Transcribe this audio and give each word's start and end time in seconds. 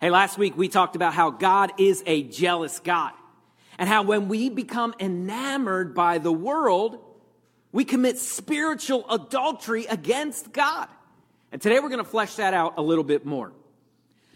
Hey, 0.00 0.08
last 0.08 0.38
week 0.38 0.56
we 0.56 0.68
talked 0.68 0.96
about 0.96 1.12
how 1.12 1.28
God 1.28 1.72
is 1.76 2.02
a 2.06 2.22
jealous 2.22 2.78
God 2.78 3.12
and 3.76 3.86
how 3.86 4.02
when 4.02 4.28
we 4.28 4.48
become 4.48 4.94
enamored 4.98 5.94
by 5.94 6.16
the 6.16 6.32
world, 6.32 7.04
we 7.70 7.84
commit 7.84 8.16
spiritual 8.16 9.04
adultery 9.10 9.84
against 9.84 10.54
God. 10.54 10.88
And 11.52 11.60
today 11.60 11.80
we're 11.80 11.90
going 11.90 12.02
to 12.02 12.10
flesh 12.10 12.36
that 12.36 12.54
out 12.54 12.78
a 12.78 12.82
little 12.82 13.04
bit 13.04 13.26
more. 13.26 13.52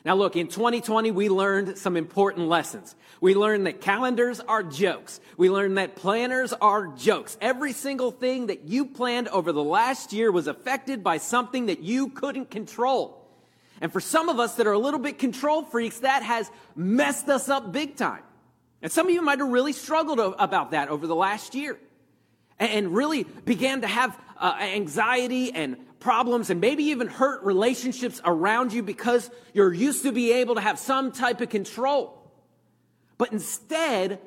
Now, 0.05 0.17
look, 0.17 0.37
in 0.37 0.49
2020, 0.49 1.13
we 1.13 1.31
learned 1.31 1.79
some 1.79 1.97
important 1.97 2.49
lessons. 2.49 2.95
We 3.23 3.35
learned 3.35 3.67
that 3.67 3.81
calendars 3.81 4.41
are 4.41 4.63
jokes. 4.63 5.19
We 5.39 5.49
learned 5.49 5.79
that 5.79 5.97
planners 5.97 6.53
are 6.53 6.89
jokes. 6.89 7.39
Every 7.41 7.73
single 7.73 8.11
thing 8.11 8.49
that 8.49 8.65
you 8.65 8.85
planned 8.85 9.29
over 9.29 9.51
the 9.51 9.65
last 9.65 10.13
year 10.13 10.31
was 10.31 10.47
affected 10.47 11.03
by 11.03 11.17
something 11.17 11.67
that 11.67 11.81
you 11.81 12.11
couldn't 12.11 12.51
control. 12.51 13.24
And 13.81 13.93
for 13.93 14.01
some 14.01 14.29
of 14.29 14.39
us 14.39 14.55
that 14.57 14.67
are 14.67 14.73
a 14.73 14.79
little 14.79 15.01
bit 15.01 15.19
control 15.19 15.63
freaks, 15.63 16.01
that 16.01 16.23
has 16.23 16.51
messed 16.77 17.29
us 17.29 17.49
up 17.49 17.73
big 17.73 17.97
time. 17.97 18.23
And 18.83 18.93
some 18.93 19.07
of 19.07 19.15
you 19.15 19.23
might 19.23 19.39
have 19.39 19.49
really 19.49 19.73
struggled 19.73 20.21
about 20.21 20.73
that 20.73 20.89
over 20.89 21.07
the 21.07 21.15
last 21.15 21.55
year 21.55 21.79
and 22.59 22.95
really 22.95 23.25
began 23.25 23.81
to 23.81 23.87
have 23.87 24.19
uh, 24.39 24.57
anxiety 24.61 25.53
and 25.53 25.77
problems 26.01 26.51
and 26.51 26.61
maybe 26.61 26.85
even 26.85 27.09
hurt 27.09 27.43
relationships 27.45 28.21
around 28.25 28.73
you 28.73 28.83
because 28.83 29.31
you're 29.55 29.73
used 29.73 30.03
to 30.03 30.13
be 30.13 30.33
able 30.33 30.55
to 30.55 30.61
have 30.61 30.79
some 30.79 31.13
type 31.13 31.41
of 31.41 31.49
control. 31.49 32.21
But 33.17 33.33
instead 33.33 34.21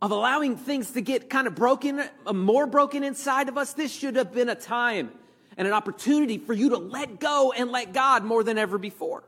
of 0.00 0.12
allowing 0.12 0.56
things 0.56 0.92
to 0.92 1.00
get 1.00 1.28
kind 1.28 1.46
of 1.46 1.56
broken, 1.56 2.02
uh, 2.24 2.32
more 2.32 2.66
broken 2.66 3.02
inside 3.02 3.48
of 3.48 3.58
us, 3.58 3.72
this 3.72 3.92
should 3.92 4.14
have 4.16 4.32
been 4.32 4.48
a 4.48 4.54
time 4.54 5.10
and 5.58 5.66
an 5.66 5.74
opportunity 5.74 6.38
for 6.38 6.54
you 6.54 6.70
to 6.70 6.78
let 6.78 7.20
go 7.20 7.52
and 7.52 7.70
let 7.70 7.92
God 7.92 8.24
more 8.24 8.42
than 8.44 8.56
ever 8.56 8.78
before. 8.78 9.24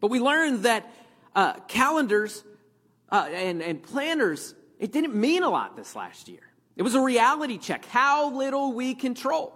But 0.00 0.08
we 0.08 0.18
learned 0.18 0.64
that 0.64 0.90
uh, 1.36 1.52
calendars 1.68 2.42
uh, 3.12 3.28
and, 3.30 3.62
and 3.62 3.82
planners, 3.82 4.54
it 4.78 4.90
didn't 4.90 5.14
mean 5.14 5.42
a 5.42 5.50
lot 5.50 5.76
this 5.76 5.94
last 5.94 6.28
year. 6.28 6.40
It 6.76 6.82
was 6.82 6.94
a 6.94 7.00
reality 7.00 7.58
check, 7.58 7.84
how 7.84 8.34
little 8.34 8.72
we 8.72 8.94
control. 8.94 9.54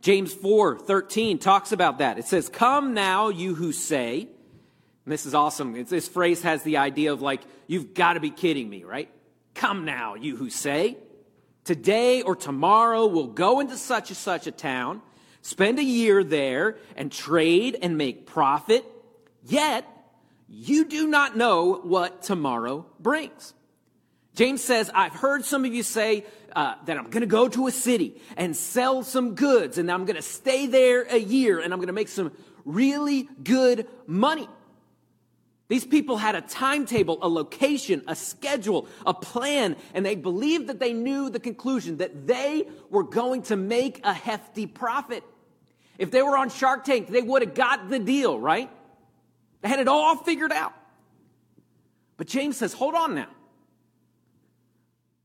James 0.00 0.34
4 0.34 0.78
13 0.78 1.38
talks 1.38 1.72
about 1.72 1.98
that. 1.98 2.18
It 2.18 2.24
says, 2.24 2.48
Come 2.48 2.94
now, 2.94 3.28
you 3.28 3.54
who 3.54 3.72
say, 3.72 4.28
this 5.06 5.26
is 5.26 5.34
awesome. 5.34 5.76
It's, 5.76 5.90
this 5.90 6.08
phrase 6.08 6.42
has 6.42 6.62
the 6.62 6.78
idea 6.78 7.12
of 7.12 7.20
like, 7.20 7.42
you've 7.66 7.92
got 7.92 8.14
to 8.14 8.20
be 8.20 8.30
kidding 8.30 8.68
me, 8.68 8.84
right? 8.84 9.10
Come 9.54 9.84
now, 9.84 10.14
you 10.14 10.36
who 10.36 10.48
say, 10.50 10.96
today 11.64 12.22
or 12.22 12.36
tomorrow 12.36 13.06
we'll 13.06 13.26
go 13.26 13.60
into 13.60 13.76
such 13.76 14.10
and 14.10 14.16
such 14.16 14.46
a 14.46 14.52
town, 14.52 15.02
spend 15.42 15.78
a 15.78 15.84
year 15.84 16.22
there, 16.22 16.76
and 16.96 17.10
trade 17.10 17.76
and 17.80 17.98
make 17.98 18.26
profit. 18.26 18.84
Yet, 19.44 19.86
you 20.48 20.84
do 20.84 21.06
not 21.08 21.36
know 21.36 21.74
what 21.82 22.22
tomorrow 22.22 22.86
brings. 23.00 23.54
James 24.34 24.62
says, 24.62 24.90
I've 24.94 25.14
heard 25.14 25.44
some 25.44 25.64
of 25.64 25.74
you 25.74 25.82
say 25.82 26.24
uh, 26.54 26.74
that 26.86 26.96
I'm 26.96 27.10
going 27.10 27.20
to 27.20 27.26
go 27.26 27.48
to 27.48 27.66
a 27.66 27.70
city 27.70 28.20
and 28.36 28.56
sell 28.56 29.02
some 29.02 29.34
goods, 29.34 29.78
and 29.78 29.90
I'm 29.90 30.04
going 30.04 30.16
to 30.16 30.22
stay 30.22 30.66
there 30.66 31.02
a 31.02 31.18
year, 31.18 31.60
and 31.60 31.72
I'm 31.72 31.78
going 31.78 31.86
to 31.88 31.92
make 31.92 32.08
some 32.08 32.32
really 32.64 33.28
good 33.42 33.86
money. 34.06 34.48
These 35.68 35.86
people 35.86 36.18
had 36.18 36.34
a 36.34 36.42
timetable, 36.42 37.18
a 37.22 37.28
location, 37.28 38.02
a 38.06 38.14
schedule, 38.14 38.86
a 39.06 39.14
plan, 39.14 39.76
and 39.94 40.04
they 40.04 40.14
believed 40.14 40.66
that 40.66 40.78
they 40.78 40.92
knew 40.92 41.30
the 41.30 41.40
conclusion 41.40 41.96
that 41.98 42.26
they 42.26 42.68
were 42.90 43.02
going 43.04 43.42
to 43.44 43.56
make 43.56 44.04
a 44.04 44.12
hefty 44.12 44.66
profit. 44.66 45.24
If 45.96 46.10
they 46.10 46.22
were 46.22 46.36
on 46.36 46.50
Shark 46.50 46.84
Tank, 46.84 47.08
they 47.08 47.22
would 47.22 47.42
have 47.42 47.54
got 47.54 47.88
the 47.88 47.98
deal, 47.98 48.38
right? 48.38 48.70
They 49.62 49.68
had 49.68 49.80
it 49.80 49.88
all 49.88 50.16
figured 50.16 50.52
out. 50.52 50.74
But 52.18 52.26
James 52.26 52.58
says, 52.58 52.74
hold 52.74 52.94
on 52.94 53.14
now. 53.14 53.30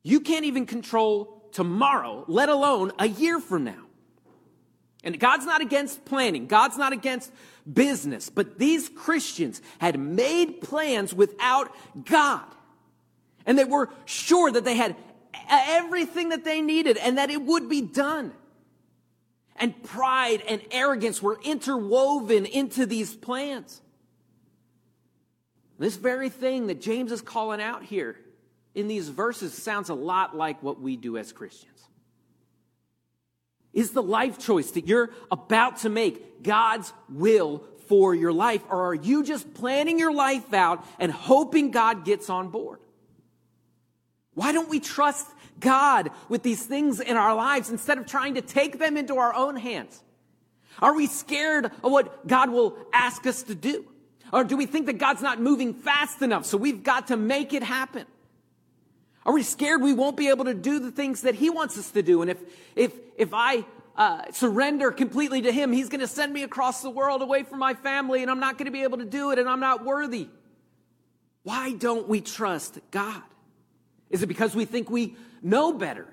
You 0.04 0.22
can't 0.22 0.46
even 0.46 0.66
control 0.66 1.50
tomorrow, 1.52 2.24
let 2.28 2.48
alone 2.48 2.94
a 2.98 3.08
year 3.08 3.40
from 3.40 3.66
now. 3.66 3.89
And 5.04 5.20
God's 5.20 5.46
not 5.46 5.62
against 5.62 6.04
planning, 6.06 6.48
God's 6.48 6.78
not 6.78 6.94
against 6.94 7.32
business, 7.72 8.30
but 8.30 8.60
these 8.60 8.90
Christians 8.90 9.62
had 9.80 10.00
made 10.00 10.62
plans 10.62 11.14
without 11.14 11.74
God. 12.06 12.44
And 13.46 13.58
they 13.58 13.64
were 13.64 13.90
sure 14.06 14.52
that 14.52 14.66
they 14.66 14.76
had 14.76 14.96
everything 15.50 16.30
that 16.30 16.44
they 16.44 16.62
needed 16.62 16.98
and 16.98 17.18
that 17.18 17.30
it 17.30 17.42
would 17.42 17.70
be 17.70 17.82
done. 17.82 18.34
And 19.56 19.82
pride 19.84 20.42
and 20.48 20.62
arrogance 20.72 21.22
were 21.22 21.40
interwoven 21.44 22.46
into 22.46 22.86
these 22.86 23.14
plans. 23.16 23.82
This 25.78 25.96
very 25.96 26.30
thing 26.30 26.68
that 26.68 26.82
James 26.82 27.12
is 27.12 27.22
calling 27.22 27.62
out 27.62 27.84
here 27.84 28.18
in 28.76 28.88
these 28.88 29.10
verses 29.10 29.54
sounds 29.54 29.90
a 29.90 29.94
lot 29.94 30.36
like 30.36 30.62
what 30.62 30.82
we 30.82 30.96
do 30.98 31.18
as 31.18 31.32
Christians. 31.32 31.89
Is 33.74 33.92
the 33.92 34.04
life 34.04 34.40
choice 34.40 34.72
that 34.72 34.88
you're 34.88 35.12
about 35.32 35.78
to 35.80 35.90
make 35.90 36.44
God's 36.44 36.92
will 37.08 37.64
for 37.88 38.16
your 38.16 38.34
life? 38.34 38.64
Or 38.70 38.90
are 38.90 38.96
you 38.96 39.24
just 39.24 39.54
planning 39.54 40.00
your 40.00 40.14
life 40.14 40.54
out 40.54 40.86
and 41.00 41.12
hoping 41.12 41.72
God 41.72 42.06
gets 42.06 42.30
on 42.30 42.50
board? 42.50 42.80
Why 44.34 44.52
don't 44.52 44.70
we 44.70 44.80
trust 44.80 45.28
God 45.60 46.12
with 46.30 46.44
these 46.44 46.66
things 46.66 47.00
in 47.00 47.18
our 47.18 47.36
lives 47.36 47.70
instead 47.70 47.98
of 47.98 48.06
trying 48.06 48.36
to 48.36 48.42
take 48.42 48.80
them 48.80 48.96
into 48.96 49.18
our 49.18 49.34
own 49.34 49.56
hands? 49.56 50.02
Are 50.82 50.96
we 50.96 51.08
scared 51.08 51.66
of 51.66 51.92
what 51.92 52.28
God 52.28 52.50
will 52.50 52.78
ask 52.94 53.28
us 53.28 53.44
to 53.44 53.56
do? 53.56 53.86
Or 54.32 54.44
do 54.44 54.56
we 54.56 54.66
think 54.66 54.86
that 54.86 54.98
God's 54.98 55.22
not 55.22 55.42
moving 55.42 55.74
fast 55.74 56.22
enough, 56.22 56.46
so 56.46 56.58
we've 56.58 56.84
got 56.84 57.08
to 57.08 57.18
make 57.18 57.54
it 57.54 57.64
happen? 57.64 58.06
Are 59.26 59.34
we 59.34 59.44
scared 59.44 59.82
we 59.82 59.94
won't 59.94 60.18
be 60.18 60.30
able 60.30 60.46
to 60.46 60.54
do 60.54 60.80
the 60.80 60.92
things 60.92 61.22
that 61.22 61.36
He 61.36 61.50
wants 61.50 61.78
us 61.78 61.92
to 61.92 62.02
do? 62.02 62.22
And 62.22 62.32
if, 62.32 62.38
if, 62.76 62.94
if 63.18 63.30
I 63.34 63.66
uh, 63.96 64.32
surrender 64.32 64.92
completely 64.92 65.42
to 65.42 65.52
Him, 65.52 65.72
He's 65.72 65.90
going 65.90 66.00
to 66.00 66.08
send 66.08 66.34
me 66.34 66.44
across 66.44 66.82
the 66.82 66.90
world 66.90 67.22
away 67.22 67.44
from 67.44 67.60
my 67.60 67.74
family 67.74 68.22
and 68.22 68.32
I'm 68.32 68.40
not 68.40 68.58
going 68.58 68.66
to 68.66 68.72
be 68.72 68.84
able 68.84 69.00
to 69.00 69.06
do 69.06 69.32
it 69.32 69.40
and 69.40 69.50
I'm 69.50 69.60
not 69.60 69.84
worthy. 69.84 70.30
Why 71.44 71.74
don't 71.74 72.08
we 72.08 72.22
trust 72.22 72.80
God? 72.92 73.22
Is 74.10 74.24
it 74.24 74.28
because 74.28 74.56
we 74.56 74.66
think 74.66 74.90
we 74.90 75.16
know 75.42 75.74
better? 75.74 76.08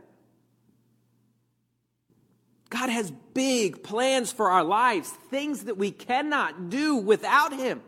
God 2.69 2.89
has 2.89 3.12
big 3.33 3.83
plans 3.83 4.33
for 4.33 4.50
our 4.50 4.65
lives, 4.65 5.09
things 5.31 5.65
that 5.65 5.77
we 5.77 5.91
cannot 5.91 6.69
do 6.69 6.97
without 6.97 7.53
Him. 7.53 7.81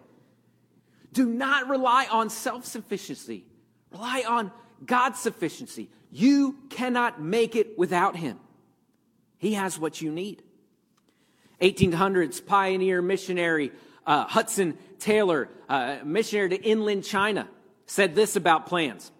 Do 1.13 1.27
not 1.27 1.69
rely 1.69 2.07
on 2.11 2.31
self 2.31 2.65
sufficiency, 2.65 3.45
rely 3.91 4.25
on 4.27 4.53
God's 4.85 5.19
sufficiency. 5.19 5.91
You 6.11 6.57
cannot 6.71 7.21
make 7.21 7.57
it 7.57 7.79
without 7.79 8.17
Him. 8.17 8.39
He 9.39 9.55
has 9.55 9.79
what 9.79 10.01
you 10.01 10.11
need. 10.11 10.43
1800s 11.61 12.45
pioneer 12.45 13.03
missionary 13.03 13.73
uh, 14.09 14.25
Hudson 14.25 14.79
Taylor, 14.99 15.51
uh, 15.69 15.99
missionary 16.03 16.49
to 16.51 16.63
inland 16.63 17.05
China, 17.05 17.47
said 17.85 18.15
this 18.15 18.37
about 18.37 18.67
plans. 18.67 19.13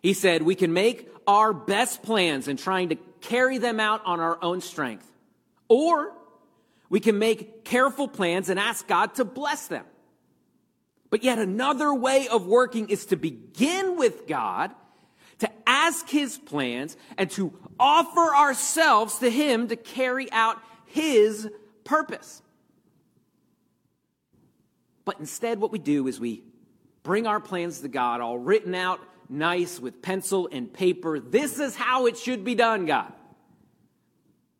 He 0.00 0.12
said, 0.12 0.42
We 0.42 0.54
can 0.54 0.72
make 0.72 1.10
our 1.26 1.52
best 1.52 2.02
plans 2.02 2.46
and 2.46 2.56
trying 2.56 2.90
to 2.90 2.96
carry 3.20 3.58
them 3.58 3.80
out 3.80 4.00
on 4.06 4.20
our 4.20 4.38
own 4.42 4.60
strength. 4.60 5.10
Or 5.68 6.12
we 6.88 7.00
can 7.00 7.18
make 7.18 7.64
careful 7.64 8.06
plans 8.06 8.48
and 8.48 8.60
ask 8.60 8.86
God 8.86 9.16
to 9.16 9.24
bless 9.24 9.66
them. 9.66 9.84
But 11.10 11.24
yet 11.24 11.38
another 11.38 11.92
way 11.94 12.28
of 12.28 12.46
working 12.46 12.90
is 12.90 13.06
to 13.06 13.16
begin 13.16 13.96
with 13.96 14.26
God, 14.26 14.72
to 15.38 15.50
ask 15.66 16.08
his 16.08 16.36
plans, 16.36 16.96
and 17.16 17.30
to 17.32 17.52
offer 17.80 18.34
ourselves 18.34 19.18
to 19.18 19.30
him 19.30 19.68
to 19.68 19.76
carry 19.76 20.30
out 20.32 20.58
his 20.86 21.48
purpose. 21.84 22.42
But 25.04 25.18
instead, 25.20 25.60
what 25.60 25.72
we 25.72 25.78
do 25.78 26.06
is 26.06 26.20
we 26.20 26.42
bring 27.02 27.26
our 27.26 27.40
plans 27.40 27.80
to 27.80 27.88
God, 27.88 28.20
all 28.20 28.38
written 28.38 28.74
out 28.74 29.00
nice 29.30 29.80
with 29.80 30.02
pencil 30.02 30.48
and 30.52 30.70
paper. 30.72 31.20
This 31.20 31.58
is 31.58 31.74
how 31.74 32.06
it 32.06 32.18
should 32.18 32.44
be 32.44 32.54
done, 32.54 32.84
God. 32.86 33.12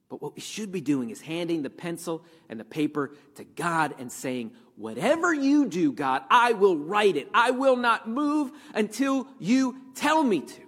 But 0.08 0.22
what 0.22 0.34
we 0.34 0.40
should 0.40 0.72
be 0.72 0.80
doing 0.80 1.10
is 1.10 1.20
handing 1.20 1.62
the 1.62 1.70
pencil 1.70 2.24
and 2.48 2.58
the 2.58 2.64
paper 2.64 3.12
to 3.34 3.44
God 3.44 3.94
and 3.98 4.10
saying, 4.10 4.52
Whatever 4.76 5.34
you 5.34 5.66
do, 5.66 5.92
God, 5.92 6.22
I 6.30 6.52
will 6.52 6.78
write 6.78 7.16
it. 7.16 7.28
I 7.34 7.50
will 7.50 7.76
not 7.76 8.08
move 8.08 8.52
until 8.74 9.26
you 9.38 9.76
tell 9.94 10.22
me 10.22 10.40
to. 10.40 10.62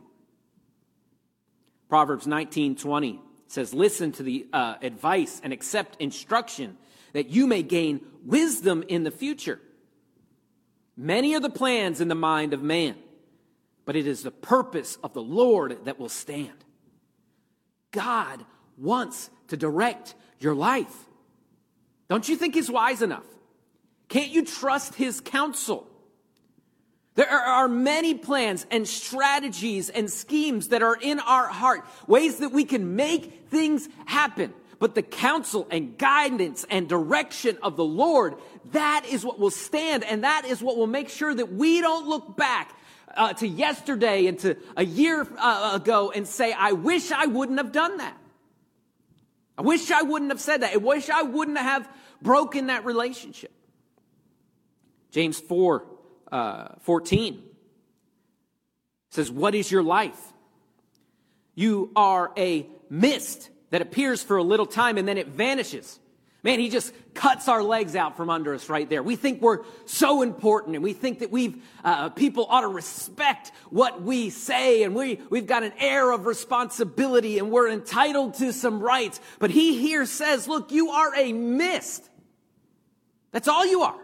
Proverbs 1.88 2.26
19 2.26 2.76
20 2.76 3.20
says, 3.46 3.72
Listen 3.72 4.12
to 4.12 4.22
the 4.22 4.46
uh, 4.52 4.75
advice 4.82 5.40
and 5.42 5.52
accept 5.52 5.96
instruction 6.00 6.76
that 7.12 7.31
you 7.31 7.46
may 7.46 7.62
gain 7.62 8.00
wisdom 8.25 8.84
in 8.88 9.04
the 9.04 9.10
future. 9.10 9.60
Many 10.96 11.34
are 11.34 11.40
the 11.40 11.50
plans 11.50 12.00
in 12.00 12.08
the 12.08 12.14
mind 12.14 12.52
of 12.52 12.62
man, 12.62 12.96
but 13.84 13.96
it 13.96 14.06
is 14.06 14.22
the 14.22 14.31
purpose 14.31 14.98
of 15.02 15.14
the 15.14 15.22
Lord 15.22 15.84
that 15.87 15.98
will 15.98 16.08
stand. 16.10 16.64
God 17.90 18.44
wants 18.81 19.31
to 19.49 19.56
direct 19.56 20.15
your 20.38 20.55
life. 20.55 20.94
Don't 22.09 22.29
you 22.29 22.37
think 22.37 22.55
He's 22.55 22.71
wise 22.71 23.03
enough? 23.03 23.25
Can't 24.11 24.31
you 24.32 24.44
trust 24.44 24.97
his 24.97 25.21
counsel? 25.21 25.87
There 27.15 27.31
are 27.31 27.69
many 27.69 28.15
plans 28.15 28.67
and 28.71 28.87
strategies 28.87 29.88
and 29.88 30.11
schemes 30.11 30.69
that 30.69 30.82
are 30.82 30.97
in 31.00 31.21
our 31.21 31.47
heart, 31.47 31.85
ways 32.06 32.38
that 32.38 32.50
we 32.50 32.65
can 32.65 32.97
make 32.97 33.49
things 33.49 33.88
happen. 34.06 34.53
But 34.81 34.94
the 34.94 35.03
counsel 35.03 35.69
and 35.71 35.97
guidance 35.97 36.67
and 36.71 36.88
direction 36.88 37.59
of 37.62 37.76
the 37.76 37.85
Lord, 37.85 38.35
that 38.73 39.06
is 39.09 39.25
what 39.25 39.38
will 39.38 39.50
stand 39.50 40.03
and 40.03 40.25
that 40.25 40.44
is 40.44 40.61
what 40.61 40.76
will 40.76 40.87
make 40.87 41.09
sure 41.09 41.33
that 41.33 41.53
we 41.53 41.81
don't 41.81 42.09
look 42.09 42.37
back 42.37 42.75
uh, 43.15 43.33
to 43.35 43.47
yesterday 43.47 44.26
and 44.26 44.38
to 44.41 44.56
a 44.76 44.85
year 44.85 45.26
uh, 45.38 45.73
ago 45.81 46.11
and 46.11 46.26
say, 46.26 46.53
I 46.53 46.73
wish 46.73 47.12
I 47.12 47.26
wouldn't 47.26 47.59
have 47.59 47.71
done 47.71 47.99
that. 47.99 48.17
I 49.61 49.62
wish 49.62 49.91
I 49.91 50.01
wouldn't 50.01 50.31
have 50.31 50.41
said 50.41 50.62
that. 50.62 50.73
I 50.73 50.79
wish 50.79 51.11
I 51.11 51.21
wouldn't 51.21 51.59
have 51.59 51.87
broken 52.23 52.69
that 52.69 52.87
relationship. 52.87 53.53
James 55.11 55.39
4 55.39 55.87
uh, 56.33 56.69
14 56.81 57.43
says, 59.11 59.31
What 59.31 59.55
is 59.55 59.71
your 59.71 59.83
life? 59.83 60.19
You 61.55 61.93
are 61.95 62.33
a 62.39 62.67
mist 62.89 63.51
that 63.69 63.83
appears 63.83 64.23
for 64.23 64.39
a 64.39 64.43
little 64.43 64.65
time 64.65 64.97
and 64.97 65.07
then 65.07 65.19
it 65.19 65.29
vanishes. 65.29 66.00
Man, 66.42 66.58
he 66.58 66.70
just 66.70 66.94
cuts 67.12 67.48
our 67.48 67.62
legs 67.62 67.94
out 67.94 68.16
from 68.16 68.31
under 68.31 68.54
us 68.54 68.70
right 68.70 68.88
there. 68.88 69.02
We 69.02 69.16
think 69.16 69.42
we're 69.42 69.60
so 69.84 70.22
important 70.22 70.75
and 70.75 70.82
we 70.82 70.94
think 70.94 71.19
that 71.19 71.31
we've, 71.31 71.62
uh, 71.84 72.08
people 72.08 72.46
ought 72.48 72.62
to 72.62 72.69
respect 72.69 73.52
what 73.69 74.00
we 74.00 74.31
say 74.31 74.82
and 74.82 74.94
we, 74.94 75.20
we've 75.28 75.46
got 75.46 75.64
an 75.64 75.75
air 75.78 76.10
of 76.10 76.25
responsibility 76.25 77.38
and 77.38 77.50
we're 77.50 77.69
entitled 77.69 78.34
to 78.34 78.54
some 78.54 78.81
rights. 78.81 79.20
But 79.38 79.50
he 79.50 79.78
here 79.78 80.06
says, 80.06 80.48
look, 80.48 80.72
you 80.72 80.90
are 80.90 81.14
a 81.14 81.34
mist. 81.34 82.08
That's 83.32 83.48
all 83.48 83.66
you 83.66 83.82
are. 83.82 84.00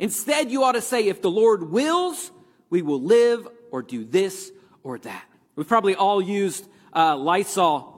Instead, 0.00 0.50
you 0.50 0.64
ought 0.64 0.72
to 0.72 0.80
say, 0.80 1.06
if 1.06 1.22
the 1.22 1.30
Lord 1.30 1.70
wills, 1.70 2.32
we 2.68 2.82
will 2.82 3.00
live 3.00 3.46
or 3.70 3.82
do 3.82 4.04
this 4.04 4.50
or 4.82 4.98
that. 4.98 5.24
We've 5.54 5.68
probably 5.68 5.94
all 5.94 6.20
used 6.20 6.66
uh, 6.92 7.16
Lysol 7.16 7.91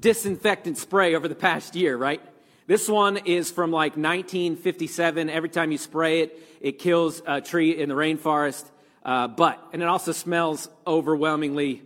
disinfectant 0.00 0.78
spray 0.78 1.14
over 1.14 1.28
the 1.28 1.34
past 1.34 1.76
year, 1.76 1.96
right? 1.96 2.20
This 2.66 2.88
one 2.88 3.18
is 3.18 3.50
from 3.50 3.70
like 3.70 3.92
1957. 3.92 5.28
Every 5.28 5.48
time 5.48 5.72
you 5.72 5.78
spray 5.78 6.20
it, 6.20 6.38
it 6.60 6.78
kills 6.78 7.22
a 7.26 7.40
tree 7.40 7.76
in 7.76 7.88
the 7.88 7.94
rainforest. 7.94 8.64
Uh, 9.04 9.28
but, 9.28 9.62
and 9.72 9.82
it 9.82 9.88
also 9.88 10.12
smells 10.12 10.68
overwhelmingly 10.86 11.82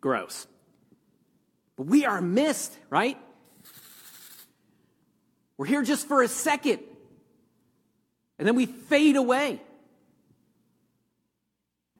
gross. 0.00 0.46
But 1.76 1.86
we 1.86 2.04
are 2.04 2.20
mist, 2.20 2.76
right? 2.90 3.18
We're 5.56 5.66
here 5.66 5.82
just 5.82 6.06
for 6.06 6.22
a 6.22 6.28
second. 6.28 6.80
And 8.38 8.46
then 8.46 8.56
we 8.56 8.66
fade 8.66 9.16
away. 9.16 9.60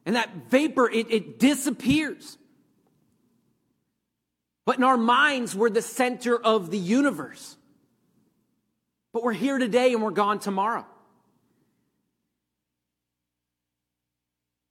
And 0.05 0.17
that 0.17 0.31
vapor, 0.51 0.89
it, 0.91 1.11
it 1.11 1.39
disappears. 1.39 2.39
But 4.67 4.77
in 4.77 4.85
our 4.85 4.99
minds, 4.99 5.55
we're 5.55 5.71
the 5.71 5.81
center 5.81 6.37
of 6.37 6.71
the 6.71 6.79
universe. 6.79 7.57
But 9.13 9.23
we're 9.23 9.33
here 9.33 9.57
today 9.57 9.95
and 9.95 10.03
we're 10.03 10.11
gone 10.11 10.41
tomorrow. 10.41 10.85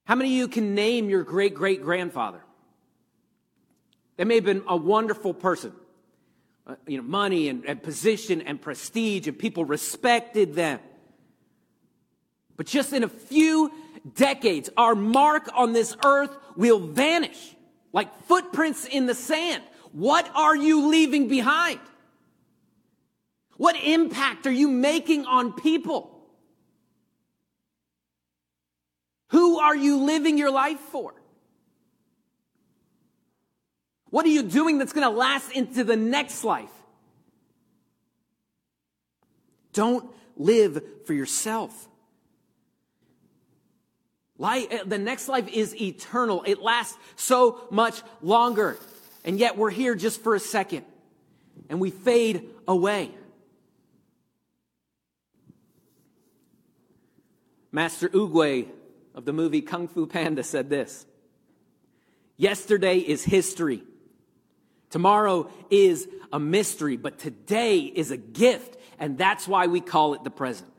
How 0.04 0.14
many 0.14 0.30
of 0.34 0.38
you 0.38 0.48
can 0.48 0.76
name 0.76 1.10
your 1.10 1.24
great 1.24 1.56
great 1.56 1.82
grandfather? 1.82 2.42
They 4.18 4.26
may 4.26 4.36
have 4.36 4.46
been 4.46 4.64
a 4.68 4.78
wonderful 4.78 5.34
person. 5.34 5.74
Uh, 6.68 6.76
you 6.88 6.98
know, 6.98 7.04
money 7.04 7.48
and, 7.48 7.64
and 7.66 7.82
position 7.82 8.42
and 8.42 8.60
prestige, 8.60 9.28
and 9.28 9.38
people 9.38 9.66
respected 9.66 10.56
them. 10.56 10.80
But 12.58 12.66
just 12.66 12.92
in 12.92 13.04
a 13.04 13.10
few 13.10 13.72
decades, 14.16 14.70
our 14.76 14.96
mark 14.96 15.48
on 15.54 15.74
this 15.74 15.96
earth 16.04 16.36
will 16.56 16.80
vanish 16.80 17.56
like 17.94 18.26
footprints 18.26 18.86
in 18.86 19.06
the 19.06 19.14
sand. 19.14 19.64
What 19.96 20.30
are 20.36 20.58
you 20.58 20.90
leaving 20.90 21.30
behind? 21.30 21.80
What 23.56 23.78
impact 23.78 24.46
are 24.46 24.52
you 24.52 24.68
making 24.68 25.26
on 25.26 25.54
people? 25.54 26.12
Who 29.30 29.58
are 29.60 29.76
you 29.76 30.04
living 30.04 30.38
your 30.38 30.52
life 30.52 30.80
for? 30.80 31.14
What 34.10 34.26
are 34.26 34.30
you 34.30 34.44
doing 34.44 34.80
that's 34.80 34.92
going 34.92 35.10
to 35.10 35.18
last 35.18 35.54
into 35.54 35.86
the 35.86 35.96
next 35.96 36.44
life? 36.44 36.70
Don't 39.72 40.10
live 40.36 40.84
for 41.06 41.14
yourself. 41.14 41.88
Life, 44.38 44.68
eh, 44.72 44.80
the 44.86 44.98
next 44.98 45.30
life 45.30 45.48
is 45.48 45.74
eternal. 45.82 46.44
It 46.46 46.62
lasts 46.62 46.98
so 47.16 47.62
much 47.72 48.02
longer. 48.22 48.78
And 49.26 49.40
yet 49.40 49.58
we're 49.58 49.72
here 49.72 49.96
just 49.96 50.22
for 50.24 50.36
a 50.36 50.40
second 50.40 50.86
and 51.68 51.82
we 51.82 51.90
fade 51.90 52.48
away. 52.68 53.12
Master 57.72 58.08
Oogway 58.08 58.68
of 59.16 59.26
the 59.26 59.34
movie 59.34 59.62
Kung 59.62 59.88
Fu 59.88 60.06
Panda 60.06 60.44
said 60.44 60.70
this 60.70 61.06
Yesterday 62.38 63.00
is 63.00 63.24
history. 63.24 63.84
Tomorrow 64.92 65.50
is 65.70 66.08
a 66.32 66.40
mystery, 66.40 66.96
but 66.96 67.18
today 67.18 67.80
is 67.80 68.12
a 68.12 68.18
gift, 68.18 68.78
and 69.00 69.18
that's 69.18 69.48
why 69.48 69.68
we 69.68 69.82
call 69.82 70.14
it 70.14 70.24
the 70.24 70.30
present. 70.30 70.72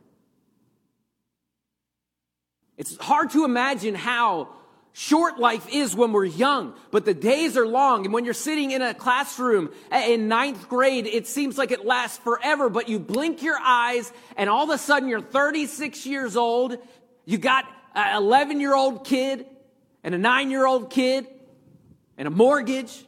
It's 2.78 2.96
hard 2.98 3.31
to 3.31 3.44
imagine 3.44 3.94
how 3.94 4.50
short 4.98 5.38
life 5.38 5.69
is 5.70 5.94
when 5.94 6.10
we're 6.12 6.25
young, 6.25 6.72
but 6.90 7.04
the 7.04 7.12
days 7.12 7.58
are 7.58 7.66
long. 7.66 8.06
And 8.06 8.14
when 8.14 8.25
you're 8.25 8.32
sitting 8.32 8.70
in 8.70 8.81
a 8.81 8.94
classroom 8.94 9.70
in 9.93 10.26
ninth 10.26 10.70
grade, 10.70 11.06
it 11.06 11.26
seems 11.26 11.58
like 11.58 11.70
it 11.70 11.84
lasts 11.84 12.16
forever, 12.16 12.70
but 12.70 12.88
you 12.88 12.98
blink 12.98 13.43
your 13.43 13.58
eyes 13.62 14.10
and 14.38 14.48
all 14.48 14.64
of 14.64 14.70
a 14.70 14.78
sudden 14.78 15.10
you're 15.10 15.20
36 15.20 16.06
years 16.06 16.34
old. 16.34 16.78
You 17.26 17.37
got 17.37 17.66
an 17.94 18.16
11 18.16 18.58
year 18.58 18.75
old 18.75 19.04
kid 19.04 19.44
and 20.02 20.14
a 20.14 20.19
nine 20.19 20.50
year 20.50 20.66
old 20.66 20.88
kid 20.88 21.26
and 22.16 22.26
a 22.26 22.31
mortgage 22.31 23.04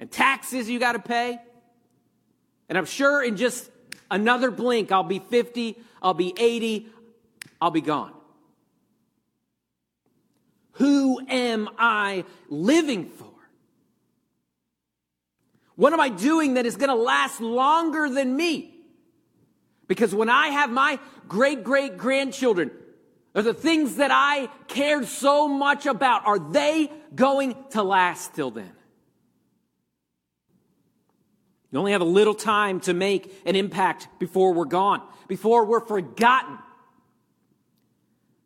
and 0.00 0.10
taxes 0.10 0.68
you 0.68 0.80
got 0.80 0.94
to 0.94 0.98
pay. 0.98 1.38
And 2.68 2.76
I'm 2.76 2.84
sure 2.84 3.22
in 3.22 3.36
just 3.36 3.70
another 4.10 4.50
blink, 4.50 4.90
I'll 4.90 5.04
be 5.04 5.20
50, 5.20 5.76
I'll 6.02 6.14
be 6.14 6.34
80, 6.36 6.88
I'll 7.60 7.70
be 7.70 7.80
gone. 7.80 8.17
Who 10.78 11.20
am 11.28 11.68
I 11.78 12.24
living 12.48 13.10
for? 13.10 13.26
What 15.74 15.92
am 15.92 16.00
I 16.00 16.08
doing 16.08 16.54
that 16.54 16.66
is 16.66 16.76
going 16.76 16.88
to 16.88 16.94
last 16.94 17.40
longer 17.40 18.08
than 18.08 18.36
me? 18.36 18.74
Because 19.86 20.14
when 20.14 20.28
I 20.28 20.48
have 20.48 20.70
my 20.70 20.98
great 21.28 21.64
great 21.64 21.96
grandchildren, 21.96 22.70
are 23.34 23.42
the 23.42 23.54
things 23.54 23.96
that 23.96 24.10
I 24.12 24.48
cared 24.66 25.06
so 25.06 25.48
much 25.48 25.86
about, 25.86 26.26
are 26.26 26.38
they 26.38 26.90
going 27.14 27.56
to 27.70 27.82
last 27.82 28.34
till 28.34 28.50
then? 28.50 28.72
You 31.70 31.78
only 31.78 31.92
have 31.92 32.00
a 32.00 32.04
little 32.04 32.34
time 32.34 32.80
to 32.80 32.94
make 32.94 33.32
an 33.44 33.54
impact 33.54 34.08
before 34.18 34.54
we're 34.54 34.64
gone, 34.64 35.02
before 35.28 35.64
we're 35.64 35.86
forgotten. 35.86 36.58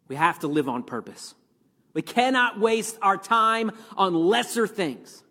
We 0.09 0.17
have 0.17 0.41
to 0.41 0.49
live 0.49 0.69
on 0.69 0.83
purpose. 0.83 1.35
We 1.95 2.03
cannot 2.03 2.59
waste 2.59 2.99
our 3.03 3.17
time 3.17 3.73
on 3.97 4.15
lesser 4.15 4.67
things. 4.67 5.23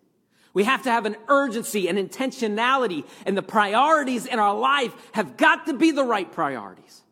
We 0.54 0.64
have 0.64 0.82
to 0.82 0.90
have 0.90 1.06
an 1.06 1.16
urgency 1.28 1.88
and 1.88 1.98
intentionality, 1.98 3.06
and 3.24 3.36
the 3.36 3.42
priorities 3.42 4.26
in 4.26 4.38
our 4.38 4.56
life 4.56 4.94
have 5.12 5.36
got 5.36 5.66
to 5.66 5.72
be 5.72 5.92
the 5.92 6.04
right 6.04 6.30
priorities. 6.30 7.02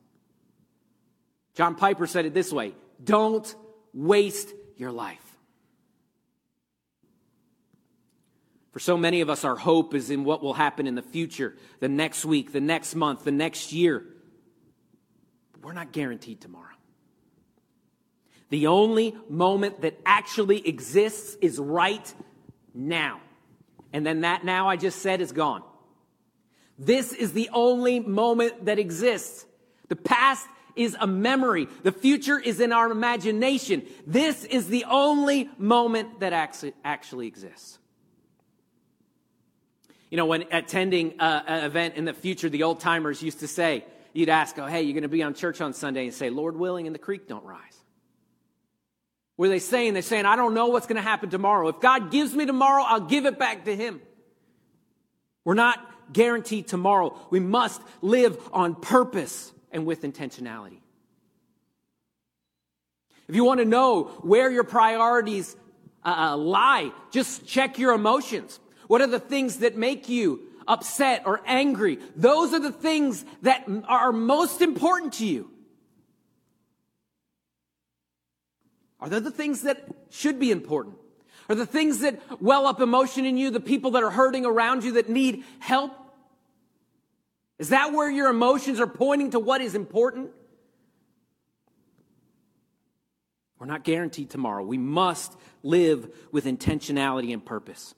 John 1.55 1.75
Piper 1.75 2.07
said 2.07 2.27
it 2.27 2.35
this 2.35 2.53
way 2.53 2.75
Don't 3.03 3.55
waste 3.93 4.53
your 4.77 4.93
life. 4.93 5.25
For 8.73 8.79
so 8.79 8.97
many 8.97 9.21
of 9.21 9.29
us, 9.29 9.45
our 9.45 9.57
hope 9.57 9.95
is 9.95 10.11
in 10.11 10.25
what 10.25 10.43
will 10.43 10.55
happen 10.55 10.87
in 10.87 10.95
the 10.95 11.03
future, 11.03 11.57
the 11.81 11.89
next 11.89 12.25
week, 12.25 12.53
the 12.53 12.61
next 12.61 12.95
month, 12.95 13.25
the 13.25 13.33
next 13.33 13.73
year. 13.73 14.05
But 15.53 15.63
we're 15.63 15.73
not 15.73 15.93
guaranteed 15.93 16.41
tomorrow. 16.41 16.67
The 18.51 18.67
only 18.67 19.17
moment 19.29 19.81
that 19.83 19.99
actually 20.05 20.67
exists 20.69 21.37
is 21.41 21.59
right 21.59 22.15
now. 22.75 23.21
And 23.93 24.05
then 24.05 24.21
that 24.21 24.45
now 24.45 24.69
I 24.69 24.77
just 24.77 25.01
said 25.01 25.21
is 25.21 25.33
gone. 25.33 25.63
This 26.79 27.13
is 27.13 27.33
the 27.33 27.51
only 27.53 28.01
moment 28.01 28.67
that 28.67 28.79
exists. 28.79 29.47
The 29.89 29.97
past 29.97 30.47
is 30.77 30.97
a 30.99 31.07
memory. 31.07 31.69
The 31.83 31.93
future 31.93 32.39
is 32.39 32.61
in 32.61 32.73
our 32.73 32.91
imagination. 32.91 33.87
This 34.07 34.45
is 34.45 34.69
the 34.69 34.85
only 34.85 35.51
moment 35.59 36.21
that 36.21 36.33
actually 36.33 37.27
exists. 37.27 37.79
You 40.11 40.17
know, 40.17 40.27
when 40.27 40.45
attending 40.51 41.15
an 41.21 41.65
event 41.65 41.95
in 41.97 42.05
the 42.05 42.15
future, 42.15 42.49
the 42.49 42.63
old 42.65 42.81
timers 42.81 43.23
used 43.23 43.41
to 43.41 43.49
say, 43.49 43.85
you'd 44.13 44.29
ask, 44.29 44.59
oh, 44.59 44.67
hey, 44.67 44.83
you're 44.83 44.95
going 44.95 45.03
to 45.03 45.09
be 45.09 45.23
on 45.23 45.35
church 45.35 45.61
on 45.61 45.73
Sunday 45.73 46.05
and 46.07 46.15
say, 46.15 46.31
Lord 46.31 46.57
willing, 46.57 46.87
and 46.87 46.95
the 46.95 47.01
creek 47.01 47.29
don't 47.29 47.45
rise. 47.45 47.70
Are 49.41 49.49
they 49.49 49.59
saying? 49.59 49.95
They're 49.95 50.03
saying, 50.03 50.27
I 50.27 50.37
don't 50.37 50.55
know 50.55 50.67
what's 50.67 50.87
going 50.87 50.97
to 50.97 51.03
happen 51.03 51.31
tomorrow. 51.31 51.69
If 51.69 51.81
God 51.81 52.11
gives 52.11 52.35
me 52.35 52.45
tomorrow, 52.45 52.85
I'll 52.87 53.01
give 53.01 53.25
it 53.25 53.39
back 53.39 53.65
to 53.65 53.75
Him. 53.75 54.01
We're 55.45 55.55
not 55.55 55.79
guaranteed 56.13 56.69
tomorrow. 56.69 57.17
We 57.31 57.41
must 57.41 57.81
live 58.03 58.39
on 58.53 58.75
purpose 58.75 59.53
and 59.73 59.87
with 59.87 60.03
intentionality. 60.03 60.79
If 63.29 63.37
you 63.37 63.45
want 63.45 63.61
to 63.61 63.65
know 63.65 64.05
where 64.23 64.51
your 64.51 64.65
priorities 64.65 65.57
uh, 66.05 66.33
uh, 66.33 66.37
lie, 66.37 66.91
just 67.11 67.47
check 67.47 67.79
your 67.79 67.93
emotions. 67.93 68.59
What 68.89 69.01
are 69.01 69.07
the 69.07 69.21
things 69.21 69.59
that 69.59 69.77
make 69.77 70.09
you 70.09 70.41
upset 70.67 71.23
or 71.27 71.41
angry? 71.47 71.99
Those 72.17 72.53
are 72.53 72.59
the 72.59 72.73
things 72.73 73.25
that 73.43 73.69
are 73.87 74.13
most 74.13 74.61
important 74.61 75.15
to 75.15 75.27
you. 75.27 75.50
Are 79.01 79.09
they 79.09 79.19
the 79.19 79.31
things 79.31 79.63
that 79.63 79.85
should 80.11 80.39
be 80.39 80.51
important? 80.51 80.97
Are 81.49 81.55
the 81.55 81.67
things 81.67 82.01
that 82.01 82.21
well 82.41 82.67
up 82.67 82.81
emotion 82.81 83.25
in 83.25 83.37
you, 83.37 83.51
the 83.51 83.61
people 83.61 83.93
that 83.93 84.03
are 84.03 84.11
hurting 84.11 84.47
around 84.47 84.85
you 84.85 84.93
that 84.93 85.09
need 85.09 85.45
help? 85.59 85.93
Is 87.59 87.71
that 87.71 87.93
where 87.93 88.11
your 88.11 88.29
emotions 88.29 88.81
are 88.81 88.87
pointing 88.87 89.33
to 89.33 89.39
what 89.39 89.61
is 89.61 89.75
important? 89.75 90.31
We're 93.59 93.67
not 93.67 93.85
guaranteed 93.85 94.31
tomorrow. 94.31 94.65
We 94.65 94.79
must 94.79 95.37
live 95.63 96.11
with 96.33 96.47
intentionality 96.47 97.33
and 97.33 97.45
purpose. 97.45 97.95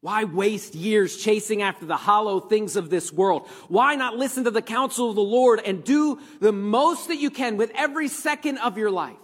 Why 0.00 0.22
waste 0.22 0.76
years 0.76 1.16
chasing 1.16 1.62
after 1.62 1.84
the 1.84 1.96
hollow 1.96 2.38
things 2.38 2.76
of 2.76 2.90
this 2.90 3.12
world? 3.12 3.48
Why 3.66 3.96
not 3.96 4.16
listen 4.16 4.44
to 4.44 4.52
the 4.52 4.62
counsel 4.62 5.10
of 5.10 5.16
the 5.16 5.22
Lord 5.22 5.60
and 5.64 5.82
do 5.82 6.20
the 6.38 6.52
most 6.52 7.08
that 7.08 7.16
you 7.16 7.30
can 7.30 7.56
with 7.56 7.72
every 7.74 8.06
second 8.06 8.58
of 8.58 8.78
your 8.78 8.90
life? 8.90 9.16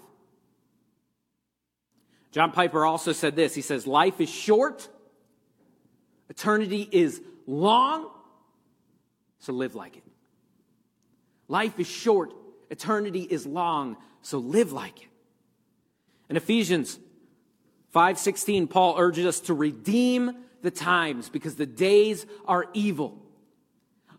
John 2.33 2.51
Piper 2.51 2.85
also 2.85 3.13
said 3.13 3.37
this. 3.37 3.55
He 3.55 3.61
says, 3.61 3.87
Life 3.87 4.21
is 4.21 4.31
short, 4.31 4.89
eternity 6.29 6.89
is 6.91 7.21
long, 7.47 8.09
so 9.39 9.53
live 9.53 9.75
like 9.75 9.97
it. 9.97 10.03
Life 11.47 11.79
is 11.79 11.87
short, 11.87 12.33
eternity 12.71 13.23
is 13.23 13.47
long, 13.47 13.99
so 14.23 14.39
live 14.39 14.73
like 14.73 15.03
it. 15.03 15.09
In 16.31 16.37
Ephesians 16.37 16.99
5:16, 17.95 18.67
Paul 18.71 18.95
urges 18.99 19.27
us 19.27 19.41
to 19.41 19.55
redeem 19.55 20.35
the 20.63 20.71
times 20.71 21.29
because 21.29 21.57
the 21.57 21.67
days 21.67 22.25
are 22.47 22.67
evil. 22.73 23.19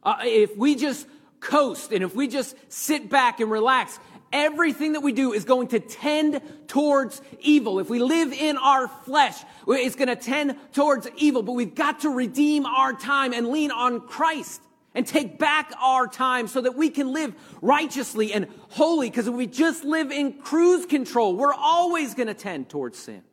Uh, 0.03 0.17
if 0.22 0.55
we 0.55 0.75
just 0.75 1.08
coast 1.39 1.91
and 1.91 2.03
if 2.03 2.13
we 2.13 2.27
just 2.27 2.55
sit 2.70 3.10
back 3.10 3.39
and 3.39 3.50
relax, 3.50 3.98
everything 4.33 4.93
that 4.93 5.01
we 5.01 5.13
do 5.13 5.31
is 5.31 5.45
going 5.45 5.67
to 5.69 5.79
tend 5.79 6.41
towards 6.67 7.21
evil. 7.39 7.79
If 7.79 7.89
we 7.89 7.99
live 7.99 8.33
in 8.33 8.57
our 8.57 8.87
flesh, 8.87 9.37
it's 9.67 9.95
going 9.95 10.09
to 10.09 10.15
tend 10.17 10.57
towards 10.73 11.07
evil. 11.15 11.43
But 11.43 11.53
we've 11.53 11.75
got 11.75 12.01
to 12.01 12.09
redeem 12.09 12.65
our 12.65 12.91
time 12.91 13.31
and 13.31 13.47
lean 13.47 13.71
on 13.71 14.01
Christ 14.01 14.61
and 14.95 15.07
take 15.07 15.39
back 15.39 15.71
our 15.81 16.07
time 16.07 16.47
so 16.47 16.61
that 16.61 16.75
we 16.75 16.89
can 16.89 17.13
live 17.13 17.33
righteously 17.61 18.33
and 18.33 18.47
holy. 18.69 19.09
Because 19.09 19.27
if 19.27 19.33
we 19.33 19.47
just 19.47 19.83
live 19.83 20.11
in 20.11 20.33
cruise 20.33 20.85
control, 20.85 21.35
we're 21.35 21.53
always 21.53 22.13
going 22.15 22.27
to 22.27 22.33
tend 22.33 22.69
towards 22.69 22.97
sin. 22.97 23.23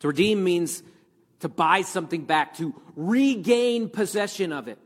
To 0.00 0.08
redeem 0.08 0.44
means 0.44 0.82
to 1.40 1.48
buy 1.48 1.82
something 1.82 2.24
back, 2.24 2.56
to 2.58 2.74
regain 2.94 3.88
possession 3.88 4.52
of 4.52 4.68
it. 4.68 4.78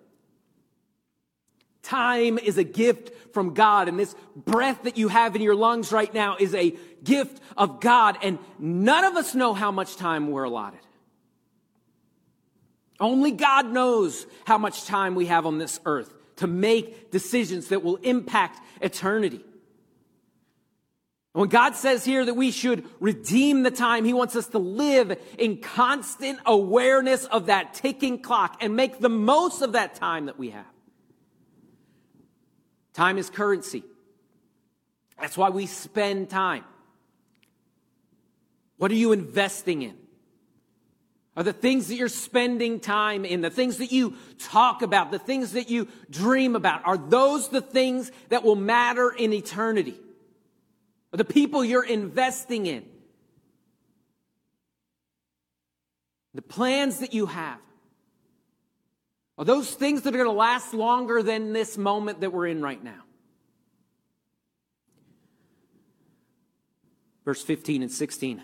Time 1.82 2.38
is 2.38 2.58
a 2.58 2.64
gift 2.64 3.10
from 3.32 3.54
God, 3.54 3.88
and 3.88 3.99
this 3.99 4.14
breath 4.37 4.82
that 4.82 4.99
you 4.99 5.08
have 5.08 5.37
in 5.37 5.42
your 5.42 5.54
lungs 5.54 5.92
right 5.92 6.12
now 6.12 6.37
is 6.38 6.54
a 6.54 6.75
gift 7.02 7.40
of 7.56 7.80
God, 7.80 8.18
and 8.22 8.38
none 8.58 9.04
of 9.04 9.16
us 9.16 9.34
know 9.34 9.54
how 9.54 9.70
much 9.70 9.96
time 9.96 10.30
we're 10.30 10.44
allotted. 10.44 10.80
Only 12.99 13.30
God 13.30 13.66
knows 13.66 14.26
how 14.44 14.58
much 14.58 14.84
time 14.84 15.14
we 15.14 15.26
have 15.26 15.46
on 15.46 15.58
this 15.58 15.80
earth 15.87 16.12
to 16.37 16.46
make 16.46 17.10
decisions 17.10 17.68
that 17.68 17.82
will 17.82 17.96
impact 17.96 18.60
eternity. 18.82 19.44
When 21.32 21.49
God 21.49 21.76
says 21.76 22.04
here 22.04 22.25
that 22.25 22.34
we 22.34 22.50
should 22.50 22.84
redeem 22.99 23.62
the 23.62 23.70
time, 23.70 24.04
He 24.04 24.12
wants 24.12 24.37
us 24.37 24.49
to 24.49 24.58
live 24.58 25.18
in 25.38 25.58
constant 25.58 26.40
awareness 26.44 27.25
of 27.26 27.46
that 27.46 27.75
ticking 27.75 28.20
clock 28.20 28.58
and 28.60 28.75
make 28.75 28.99
the 28.99 29.08
most 29.08 29.62
of 29.62 29.72
that 29.72 29.94
time 29.94 30.26
that 30.26 30.38
we 30.38 30.50
have. 30.50 30.66
Time 32.92 33.18
is 33.18 33.30
currency. 33.30 33.85
That's 35.20 35.37
why 35.37 35.50
we 35.50 35.66
spend 35.66 36.30
time. 36.30 36.64
What 38.78 38.90
are 38.90 38.97
you 38.97 39.12
investing 39.12 39.82
in? 39.82 39.97
Are 41.37 41.42
the 41.42 41.52
things 41.52 41.88
that 41.88 41.94
you're 41.94 42.09
spending 42.09 42.80
time 42.80 43.25
in, 43.25 43.40
the 43.40 43.50
things 43.50 43.78
that 43.78 43.92
you 43.92 44.16
talk 44.38 44.82
about, 44.82 45.11
the 45.11 45.18
things 45.18 45.52
that 45.52 45.70
you 45.70 45.88
dream 46.11 46.56
about, 46.56 46.85
are 46.85 46.99
those 46.99 47.49
the 47.49 47.61
things 47.61 48.11
that 48.30 48.42
will 48.42 48.56
matter 48.56 49.11
in 49.11 49.32
eternity? 49.32 49.99
Are 51.12 51.16
the 51.16 51.25
people 51.25 51.64
you're 51.64 51.85
investing 51.85 52.66
in? 52.66 52.85
The 56.35 56.42
plans 56.42 56.99
that 56.99 57.14
you 57.14 57.26
have? 57.26 57.61
Are 59.40 59.44
those 59.44 59.70
things 59.70 60.02
that 60.02 60.14
are 60.14 60.18
going 60.18 60.28
to 60.28 60.37
last 60.37 60.75
longer 60.75 61.23
than 61.23 61.54
this 61.54 61.78
moment 61.78 62.20
that 62.20 62.30
we're 62.30 62.49
in 62.49 62.61
right 62.61 62.85
now? 62.85 63.04
Verse 67.25 67.42
15 67.42 67.80
and 67.80 67.90
16. 67.90 68.42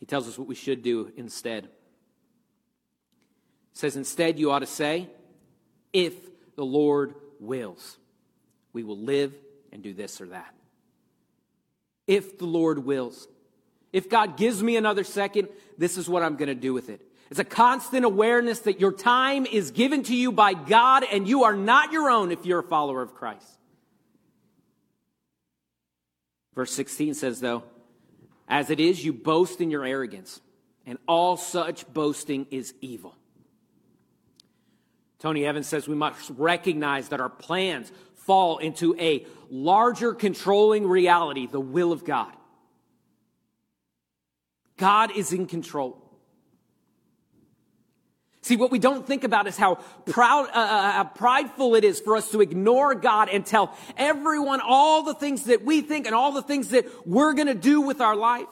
He 0.00 0.04
tells 0.04 0.28
us 0.28 0.38
what 0.38 0.46
we 0.46 0.54
should 0.54 0.82
do 0.82 1.10
instead. 1.16 1.64
He 3.72 3.78
says, 3.78 3.96
Instead, 3.96 4.38
you 4.38 4.50
ought 4.50 4.58
to 4.58 4.66
say, 4.66 5.08
If 5.94 6.12
the 6.56 6.64
Lord 6.66 7.14
wills, 7.40 7.96
we 8.74 8.82
will 8.82 8.98
live 8.98 9.32
and 9.72 9.82
do 9.82 9.94
this 9.94 10.20
or 10.20 10.26
that. 10.26 10.54
If 12.06 12.36
the 12.36 12.44
Lord 12.44 12.84
wills. 12.84 13.28
If 13.94 14.10
God 14.10 14.36
gives 14.36 14.62
me 14.62 14.76
another 14.76 15.04
second, 15.04 15.48
this 15.78 15.96
is 15.96 16.06
what 16.06 16.22
I'm 16.22 16.36
going 16.36 16.48
to 16.48 16.54
do 16.54 16.74
with 16.74 16.90
it. 16.90 17.00
It's 17.34 17.40
a 17.40 17.44
constant 17.44 18.04
awareness 18.04 18.60
that 18.60 18.78
your 18.78 18.92
time 18.92 19.44
is 19.44 19.72
given 19.72 20.04
to 20.04 20.14
you 20.14 20.30
by 20.30 20.54
God 20.54 21.02
and 21.02 21.26
you 21.26 21.42
are 21.42 21.56
not 21.56 21.90
your 21.90 22.08
own 22.08 22.30
if 22.30 22.46
you're 22.46 22.60
a 22.60 22.62
follower 22.62 23.02
of 23.02 23.12
Christ. 23.16 23.58
Verse 26.54 26.70
16 26.70 27.14
says, 27.14 27.40
though, 27.40 27.64
as 28.46 28.70
it 28.70 28.78
is, 28.78 29.04
you 29.04 29.12
boast 29.12 29.60
in 29.60 29.72
your 29.72 29.84
arrogance, 29.84 30.40
and 30.86 30.96
all 31.08 31.36
such 31.36 31.92
boasting 31.92 32.46
is 32.52 32.72
evil. 32.80 33.16
Tony 35.18 35.44
Evans 35.44 35.66
says 35.66 35.88
we 35.88 35.96
must 35.96 36.30
recognize 36.36 37.08
that 37.08 37.20
our 37.20 37.30
plans 37.30 37.90
fall 38.14 38.58
into 38.58 38.96
a 39.00 39.26
larger 39.50 40.14
controlling 40.14 40.86
reality, 40.86 41.48
the 41.48 41.58
will 41.58 41.90
of 41.90 42.04
God. 42.04 42.32
God 44.76 45.10
is 45.16 45.32
in 45.32 45.46
control. 45.46 46.03
See, 48.44 48.56
what 48.56 48.70
we 48.70 48.78
don't 48.78 49.06
think 49.06 49.24
about 49.24 49.46
is 49.46 49.56
how 49.56 49.76
proud, 50.04 50.48
uh, 50.48 50.58
uh, 50.58 50.92
how 50.92 51.04
prideful 51.04 51.76
it 51.76 51.82
is 51.82 51.98
for 51.98 52.14
us 52.14 52.30
to 52.32 52.42
ignore 52.42 52.94
God 52.94 53.30
and 53.30 53.46
tell 53.46 53.74
everyone 53.96 54.60
all 54.60 55.02
the 55.02 55.14
things 55.14 55.44
that 55.44 55.64
we 55.64 55.80
think 55.80 56.04
and 56.04 56.14
all 56.14 56.30
the 56.30 56.42
things 56.42 56.68
that 56.68 56.84
we're 57.08 57.32
going 57.32 57.46
to 57.46 57.54
do 57.54 57.80
with 57.80 58.02
our 58.02 58.14
life. 58.14 58.44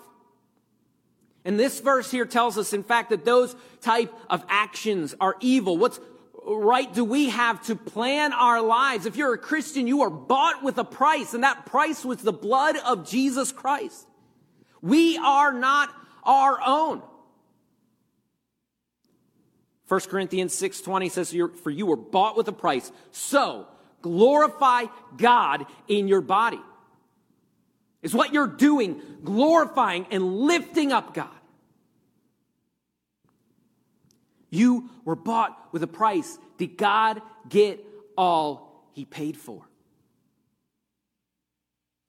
And 1.45 1.61
this 1.61 1.79
verse 1.81 2.11
here 2.11 2.25
tells 2.25 2.57
us, 2.57 2.73
in 2.73 2.85
fact, 2.85 3.11
that 3.11 3.27
those 3.27 3.55
type 3.83 4.11
of 4.31 4.43
actions 4.49 5.15
are 5.21 5.37
evil. 5.41 5.77
What's 5.77 6.01
right 6.43 6.91
do 6.95 7.05
we 7.05 7.29
have 7.29 7.63
to 7.67 7.77
plan 7.77 8.33
our 8.33 8.63
lives? 8.63 9.05
If 9.05 9.17
you're 9.17 9.35
a 9.35 9.39
Christian, 9.39 9.87
you 9.87 10.01
are 10.05 10.11
bought 10.11 10.63
with 10.63 10.79
a 10.79 10.85
price, 10.85 11.35
and 11.35 11.45
that 11.45 11.67
price 11.67 12.03
was 12.03 12.23
the 12.23 12.33
blood 12.33 12.77
of 12.79 13.07
Jesus 13.07 13.53
Christ. 13.53 14.07
We 14.81 15.19
are 15.19 15.53
not 15.53 15.91
our 16.25 16.59
own. 16.65 17.03
1 19.89 20.01
Corinthians 20.09 20.55
6:20 20.55 21.09
says 21.11 21.35
for 21.63 21.71
you 21.71 21.87
were 21.87 21.97
bought 21.97 22.37
with 22.37 22.49
a 22.49 22.53
price. 22.53 22.91
So, 23.11 23.67
glorify 24.01 24.87
God 25.17 25.67
in 25.89 26.09
your 26.09 26.21
body. 26.21 26.61
Is 28.03 28.15
what 28.15 28.33
you're 28.33 28.47
doing 28.47 29.01
glorifying 29.23 30.07
and 30.11 30.41
lifting 30.41 30.93
up 30.93 31.15
God. 31.15 31.31
You 34.51 34.91
were 35.05 35.17
bought 35.17 35.73
with 35.73 35.83
a 35.83 35.87
price. 35.87 36.39
Did 36.59 36.77
God 36.77 37.23
get 37.49 37.85
all 38.17 38.89
he 38.93 39.05
paid 39.05 39.37
for? 39.37 39.67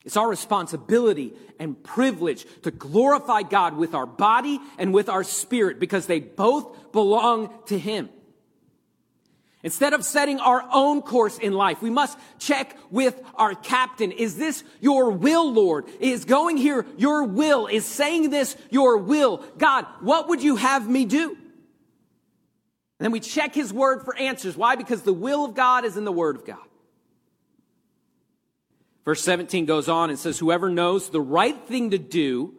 It's 0.06 0.18
our 0.18 0.30
responsibility 0.30 1.34
and 1.60 1.82
privilege 1.82 2.46
to 2.64 2.72
glorify 2.72 3.44
God 3.44 3.78
with 3.78 3.94
our 3.94 4.06
body 4.06 4.60
and 4.78 4.94
with 4.94 5.08
our 5.08 5.24
spirit 5.24 5.80
because 5.80 6.08
they 6.08 6.20
both 6.20 6.92
belong 6.92 7.54
to 7.68 7.80
Him. 7.80 8.10
Instead 9.64 9.94
of 9.94 10.04
setting 10.04 10.42
our 10.42 10.68
own 10.74 11.02
course 11.02 11.38
in 11.38 11.54
life, 11.54 11.82
we 11.82 11.90
must 11.90 12.20
check 12.38 12.78
with 12.92 13.18
our 13.36 13.56
captain. 13.56 14.12
Is 14.12 14.36
this 14.36 14.62
your 14.82 15.12
will, 15.12 15.54
Lord? 15.54 15.86
Is 16.02 16.26
going 16.26 16.58
here 16.58 16.86
your 16.98 17.24
will? 17.24 17.68
Is 17.68 17.86
saying 17.86 18.30
this 18.30 18.58
your 18.70 18.98
will? 18.98 19.38
God, 19.58 19.86
what 20.02 20.28
would 20.28 20.44
you 20.44 20.58
have 20.58 20.90
me 20.90 21.06
do? 21.06 21.30
And 21.30 23.06
then 23.06 23.12
we 23.12 23.22
check 23.22 23.56
his 23.56 23.72
word 23.72 24.04
for 24.04 24.16
answers. 24.18 24.58
Why? 24.58 24.76
Because 24.76 25.04
the 25.04 25.14
will 25.14 25.46
of 25.46 25.56
God 25.56 25.86
is 25.86 25.96
in 25.96 26.04
the 26.04 26.12
word 26.12 26.36
of 26.36 26.46
God. 26.46 26.58
Verse 29.06 29.22
17 29.22 29.66
goes 29.66 29.90
on 29.90 30.10
and 30.10 30.18
says, 30.18 30.40
Whoever 30.40 30.70
knows 30.70 31.10
the 31.10 31.22
right 31.22 31.60
thing 31.68 31.92
to 31.92 31.98
do 31.98 32.54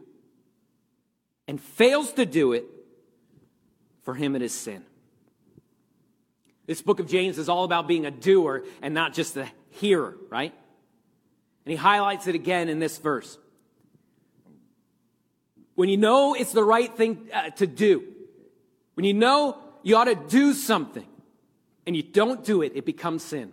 and 1.48 1.60
fails 1.60 2.12
to 2.14 2.26
do 2.26 2.52
it, 2.52 2.64
for 4.02 4.14
him 4.14 4.36
it 4.36 4.42
is 4.42 4.52
sin. 4.52 4.84
This 6.66 6.82
book 6.82 7.00
of 7.00 7.06
James 7.06 7.38
is 7.38 7.48
all 7.48 7.64
about 7.64 7.88
being 7.88 8.06
a 8.06 8.10
doer 8.10 8.64
and 8.82 8.94
not 8.94 9.14
just 9.14 9.36
a 9.36 9.46
hearer, 9.70 10.16
right? 10.30 10.52
And 11.64 11.70
he 11.70 11.76
highlights 11.76 12.26
it 12.26 12.34
again 12.34 12.68
in 12.68 12.78
this 12.78 12.98
verse. 12.98 13.38
When 15.74 15.88
you 15.88 15.96
know 15.96 16.34
it's 16.34 16.52
the 16.52 16.64
right 16.64 16.94
thing 16.94 17.28
uh, 17.32 17.50
to 17.50 17.66
do, 17.66 18.04
when 18.94 19.04
you 19.04 19.14
know 19.14 19.58
you 19.82 19.96
ought 19.96 20.04
to 20.04 20.14
do 20.14 20.52
something 20.52 21.06
and 21.86 21.96
you 21.96 22.02
don't 22.02 22.44
do 22.44 22.62
it, 22.62 22.72
it 22.74 22.84
becomes 22.84 23.22
sin. 23.22 23.52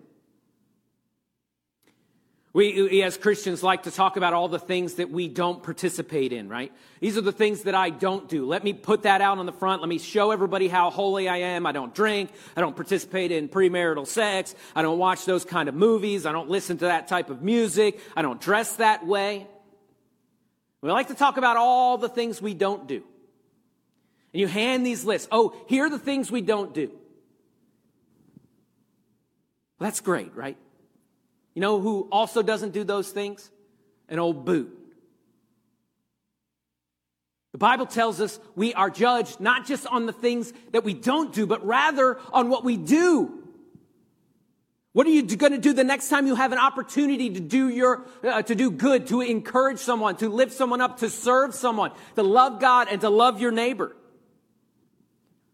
We, 2.53 2.81
we, 2.81 3.03
as 3.03 3.15
Christians, 3.15 3.63
like 3.63 3.83
to 3.83 3.91
talk 3.91 4.17
about 4.17 4.33
all 4.33 4.49
the 4.49 4.59
things 4.59 4.95
that 4.95 5.09
we 5.09 5.29
don't 5.29 5.63
participate 5.63 6.33
in, 6.33 6.49
right? 6.49 6.73
These 6.99 7.17
are 7.17 7.21
the 7.21 7.31
things 7.31 7.63
that 7.63 7.75
I 7.75 7.91
don't 7.91 8.27
do. 8.27 8.45
Let 8.45 8.65
me 8.65 8.73
put 8.73 9.03
that 9.03 9.21
out 9.21 9.37
on 9.37 9.45
the 9.45 9.53
front. 9.53 9.81
Let 9.81 9.87
me 9.87 9.99
show 9.99 10.31
everybody 10.31 10.67
how 10.67 10.89
holy 10.89 11.29
I 11.29 11.37
am. 11.37 11.65
I 11.65 11.71
don't 11.71 11.95
drink. 11.95 12.29
I 12.57 12.59
don't 12.59 12.75
participate 12.75 13.31
in 13.31 13.47
premarital 13.47 14.05
sex. 14.05 14.53
I 14.75 14.81
don't 14.81 14.97
watch 14.97 15.23
those 15.23 15.45
kind 15.45 15.69
of 15.69 15.75
movies. 15.75 16.25
I 16.25 16.33
don't 16.33 16.49
listen 16.49 16.77
to 16.79 16.85
that 16.85 17.07
type 17.07 17.29
of 17.29 17.41
music. 17.41 18.01
I 18.17 18.21
don't 18.21 18.41
dress 18.41 18.75
that 18.75 19.07
way. 19.07 19.47
We 20.81 20.91
like 20.91 21.07
to 21.07 21.15
talk 21.15 21.37
about 21.37 21.55
all 21.55 21.97
the 21.97 22.09
things 22.09 22.41
we 22.41 22.53
don't 22.53 22.85
do. 22.85 23.01
And 24.33 24.41
you 24.41 24.47
hand 24.47 24.85
these 24.85 25.05
lists. 25.05 25.29
Oh, 25.31 25.55
here 25.67 25.85
are 25.85 25.89
the 25.89 25.99
things 25.99 26.29
we 26.29 26.41
don't 26.41 26.73
do. 26.73 26.91
That's 29.79 30.01
great, 30.01 30.35
right? 30.35 30.57
You 31.53 31.61
know 31.61 31.79
who 31.79 32.07
also 32.11 32.41
doesn't 32.41 32.71
do 32.71 32.83
those 32.83 33.11
things? 33.11 33.49
An 34.09 34.19
old 34.19 34.45
boot. 34.45 34.77
The 37.51 37.57
Bible 37.57 37.85
tells 37.85 38.21
us 38.21 38.39
we 38.55 38.73
are 38.73 38.89
judged 38.89 39.39
not 39.41 39.65
just 39.65 39.85
on 39.85 40.05
the 40.05 40.13
things 40.13 40.53
that 40.71 40.83
we 40.83 40.93
don't 40.93 41.33
do, 41.33 41.45
but 41.45 41.65
rather 41.65 42.17
on 42.31 42.49
what 42.49 42.63
we 42.63 42.77
do. 42.77 43.37
What 44.93 45.07
are 45.07 45.09
you 45.09 45.23
going 45.23 45.53
to 45.53 45.57
do 45.57 45.71
the 45.71 45.85
next 45.85 46.09
time 46.09 46.27
you 46.27 46.35
have 46.35 46.51
an 46.51 46.57
opportunity 46.57 47.29
to 47.29 47.39
do 47.39 47.69
your, 47.69 48.05
uh, 48.23 48.41
to 48.41 48.55
do 48.55 48.71
good, 48.71 49.07
to 49.07 49.21
encourage 49.21 49.79
someone, 49.79 50.17
to 50.17 50.27
lift 50.27 50.51
someone 50.53 50.81
up, 50.81 50.99
to 50.99 51.09
serve 51.09 51.55
someone, 51.55 51.91
to 52.15 52.23
love 52.23 52.59
God 52.59 52.87
and 52.89 52.99
to 53.01 53.09
love 53.09 53.39
your 53.39 53.51
neighbor? 53.51 53.95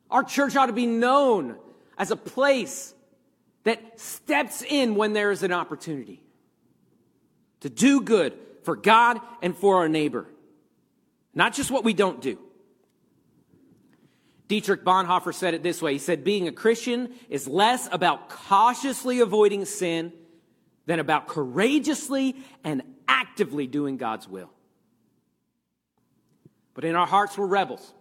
Our 0.10 0.24
church 0.24 0.56
ought 0.56 0.68
to 0.68 0.74
be 0.74 0.88
known 0.88 1.58
as 1.98 2.10
a 2.10 2.16
place 2.16 2.94
that 3.67 4.00
steps 4.00 4.62
in 4.62 4.95
when 4.95 5.13
there 5.13 5.31
is 5.31 5.43
an 5.43 5.51
opportunity 5.51 6.24
to 7.59 7.69
do 7.69 8.01
good 8.01 8.33
for 8.63 8.75
God 8.75 9.19
and 9.41 9.55
for 9.55 9.77
our 9.77 9.89
neighbor. 9.89 10.25
Not 11.33 11.53
just 11.53 11.69
what 11.69 11.83
we 11.83 11.93
don't 11.93 12.21
do. 12.21 12.39
Dietrich 14.47 14.86
Bonhoeffer 14.86 15.33
said 15.33 15.53
it 15.53 15.63
this 15.63 15.81
way 15.81 15.93
He 15.93 16.00
said, 16.00 16.24
Being 16.24 16.47
a 16.47 16.51
Christian 16.53 17.13
is 17.29 17.47
less 17.47 17.89
about 17.91 18.29
cautiously 18.29 19.19
avoiding 19.19 19.65
sin 19.65 20.13
than 20.85 21.00
about 21.00 21.27
courageously 21.27 22.37
and 22.63 22.81
actively 23.07 23.68
doing 23.68 23.98
God's 23.98 24.27
will. 24.27 24.50
But 26.74 26.85
in 26.85 26.96
our 26.96 27.07
hearts, 27.07 27.37
we're 27.37 27.48
rebels, 27.48 27.94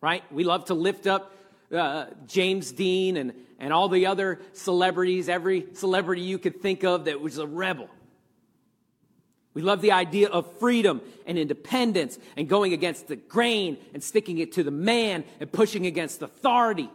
right? 0.00 0.22
We 0.32 0.44
love 0.44 0.66
to 0.66 0.74
lift 0.74 1.06
up 1.06 1.34
uh, 1.72 2.06
James 2.26 2.72
Dean 2.72 3.16
and 3.16 3.32
and 3.58 3.72
all 3.72 3.88
the 3.88 4.06
other 4.06 4.40
celebrities, 4.52 5.28
every 5.28 5.66
celebrity 5.74 6.22
you 6.22 6.38
could 6.38 6.60
think 6.60 6.84
of 6.84 7.06
that 7.06 7.20
was 7.20 7.38
a 7.38 7.46
rebel. 7.46 7.88
We 9.52 9.62
love 9.62 9.80
the 9.80 9.92
idea 9.92 10.28
of 10.28 10.58
freedom 10.58 11.00
and 11.26 11.36
independence 11.36 12.18
and 12.36 12.48
going 12.48 12.72
against 12.72 13.08
the 13.08 13.16
grain 13.16 13.76
and 13.92 14.02
sticking 14.02 14.38
it 14.38 14.52
to 14.52 14.62
the 14.62 14.70
man 14.70 15.24
and 15.40 15.50
pushing 15.50 15.86
against 15.86 16.22
authority. 16.22 16.88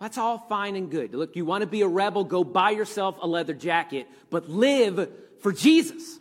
That's 0.00 0.18
all 0.18 0.38
fine 0.38 0.76
and 0.76 0.90
good. 0.90 1.14
Look, 1.14 1.34
you 1.34 1.44
want 1.44 1.62
to 1.62 1.66
be 1.66 1.82
a 1.82 1.88
rebel, 1.88 2.22
go 2.22 2.44
buy 2.44 2.70
yourself 2.70 3.16
a 3.20 3.26
leather 3.26 3.54
jacket, 3.54 4.06
but 4.30 4.48
live 4.48 5.10
for 5.40 5.52
Jesus. 5.52 6.20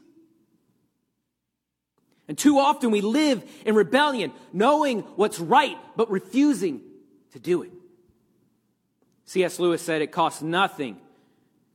And 2.27 2.37
too 2.37 2.57
often 2.57 2.91
we 2.91 3.01
live 3.01 3.43
in 3.65 3.75
rebellion, 3.75 4.31
knowing 4.51 5.01
what's 5.15 5.39
right, 5.39 5.77
but 5.95 6.09
refusing 6.09 6.81
to 7.33 7.39
do 7.39 7.61
it. 7.61 7.71
C.S. 9.25 9.59
Lewis 9.59 9.81
said 9.81 10.01
it 10.01 10.11
costs 10.11 10.41
nothing, 10.41 10.97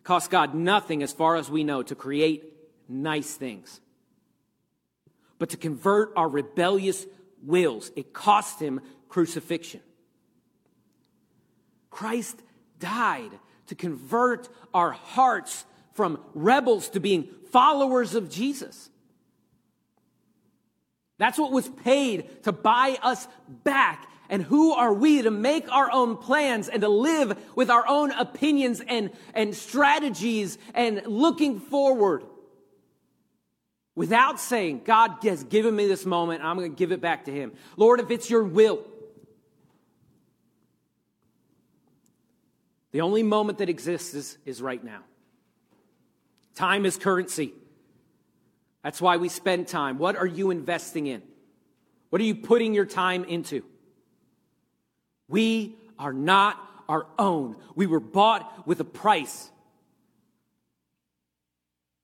costs 0.02 0.28
God 0.28 0.54
nothing 0.54 1.02
as 1.02 1.12
far 1.12 1.36
as 1.36 1.50
we 1.50 1.64
know 1.64 1.82
to 1.82 1.94
create 1.94 2.44
nice 2.88 3.32
things. 3.34 3.80
But 5.38 5.50
to 5.50 5.56
convert 5.56 6.12
our 6.16 6.28
rebellious 6.28 7.06
wills, 7.42 7.90
it 7.96 8.12
cost 8.12 8.60
him 8.60 8.80
crucifixion. 9.08 9.80
Christ 11.90 12.40
died 12.78 13.30
to 13.68 13.74
convert 13.74 14.48
our 14.74 14.92
hearts 14.92 15.64
from 15.94 16.20
rebels 16.34 16.88
to 16.90 17.00
being 17.00 17.28
followers 17.50 18.14
of 18.14 18.30
Jesus. 18.30 18.89
That's 21.20 21.38
what 21.38 21.52
was 21.52 21.68
paid 21.68 22.44
to 22.44 22.50
buy 22.50 22.96
us 23.02 23.28
back 23.62 24.08
and 24.30 24.42
who 24.42 24.72
are 24.72 24.90
we 24.90 25.20
to 25.20 25.30
make 25.30 25.70
our 25.70 25.92
own 25.92 26.16
plans 26.16 26.66
and 26.66 26.80
to 26.80 26.88
live 26.88 27.38
with 27.54 27.68
our 27.68 27.86
own 27.86 28.10
opinions 28.12 28.80
and, 28.80 29.10
and 29.34 29.54
strategies 29.54 30.56
and 30.74 31.02
looking 31.04 31.60
forward 31.60 32.24
without 33.94 34.40
saying, 34.40 34.80
God 34.86 35.16
has 35.24 35.44
given 35.44 35.76
me 35.76 35.86
this 35.86 36.06
moment, 36.06 36.42
I'm 36.42 36.56
going 36.56 36.70
to 36.70 36.76
give 36.76 36.90
it 36.90 37.02
back 37.02 37.26
to 37.26 37.30
Him. 37.30 37.52
Lord, 37.76 38.00
if 38.00 38.10
it's 38.10 38.30
your 38.30 38.42
will, 38.42 38.82
the 42.92 43.02
only 43.02 43.24
moment 43.24 43.58
that 43.58 43.68
exists 43.68 44.14
is, 44.14 44.38
is 44.46 44.62
right 44.62 44.82
now. 44.82 45.00
Time 46.54 46.86
is 46.86 46.96
currency. 46.96 47.52
That's 48.82 49.00
why 49.00 49.18
we 49.18 49.28
spend 49.28 49.68
time. 49.68 49.98
What 49.98 50.16
are 50.16 50.26
you 50.26 50.50
investing 50.50 51.06
in? 51.06 51.22
What 52.08 52.20
are 52.20 52.24
you 52.24 52.34
putting 52.34 52.74
your 52.74 52.86
time 52.86 53.24
into? 53.24 53.62
We 55.28 55.76
are 55.98 56.12
not 56.12 56.58
our 56.88 57.06
own. 57.18 57.56
We 57.74 57.86
were 57.86 58.00
bought 58.00 58.66
with 58.66 58.80
a 58.80 58.84
price. 58.84 59.50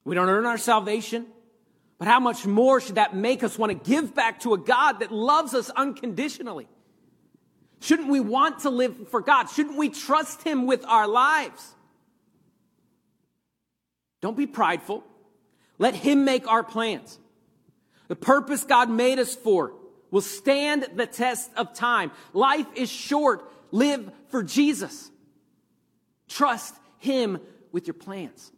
We 0.04 0.14
don't 0.14 0.28
earn 0.28 0.46
our 0.46 0.58
salvation, 0.58 1.26
but 1.98 2.06
how 2.06 2.20
much 2.20 2.46
more 2.46 2.80
should 2.80 2.94
that 2.94 3.16
make 3.16 3.42
us 3.42 3.58
want 3.58 3.72
to 3.72 3.90
give 3.90 4.14
back 4.14 4.40
to 4.40 4.54
a 4.54 4.58
God 4.58 5.00
that 5.00 5.10
loves 5.10 5.54
us 5.54 5.70
unconditionally? 5.70 6.68
Shouldn't 7.80 8.08
we 8.08 8.20
want 8.20 8.60
to 8.60 8.70
live 8.70 9.08
for 9.08 9.20
God? 9.20 9.46
Shouldn't 9.46 9.76
we 9.76 9.88
trust 9.88 10.42
Him 10.44 10.66
with 10.66 10.84
our 10.86 11.08
lives? 11.08 11.74
Don't 14.20 14.36
be 14.36 14.46
prideful. 14.46 15.02
Let 15.78 15.94
Him 15.94 16.24
make 16.24 16.46
our 16.48 16.62
plans. 16.62 17.18
The 18.08 18.16
purpose 18.16 18.64
God 18.64 18.88
made 18.88 19.18
us 19.18 19.34
for 19.34 19.72
will 20.10 20.20
stand 20.20 20.86
the 20.94 21.06
test 21.06 21.50
of 21.56 21.74
time. 21.74 22.10
Life 22.32 22.66
is 22.74 22.90
short. 22.90 23.50
Live 23.72 24.10
for 24.28 24.42
Jesus. 24.42 25.10
Trust 26.28 26.74
Him 26.98 27.38
with 27.72 27.86
your 27.86 27.94
plans. 27.94 28.52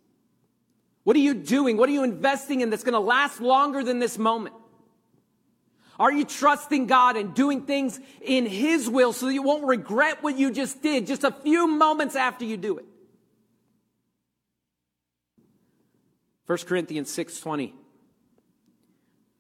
What 1.04 1.16
are 1.16 1.20
you 1.20 1.34
doing? 1.34 1.76
What 1.76 1.88
are 1.88 1.92
you 1.92 2.04
investing 2.04 2.60
in 2.60 2.70
that's 2.70 2.84
going 2.84 2.92
to 2.92 3.00
last 3.00 3.40
longer 3.40 3.82
than 3.82 3.98
this 3.98 4.18
moment? 4.18 4.54
Are 5.98 6.12
you 6.12 6.24
trusting 6.24 6.86
God 6.86 7.16
and 7.16 7.34
doing 7.34 7.62
things 7.62 7.98
in 8.20 8.46
His 8.46 8.88
will 8.88 9.12
so 9.12 9.26
that 9.26 9.34
you 9.34 9.42
won't 9.42 9.64
regret 9.64 10.22
what 10.22 10.38
you 10.38 10.52
just 10.52 10.82
did 10.82 11.06
just 11.06 11.24
a 11.24 11.32
few 11.32 11.66
moments 11.66 12.14
after 12.14 12.44
you 12.44 12.56
do 12.56 12.78
it? 12.78 12.84
1 16.48 16.66
Corinthians 16.66 17.10
6:20 17.10 17.74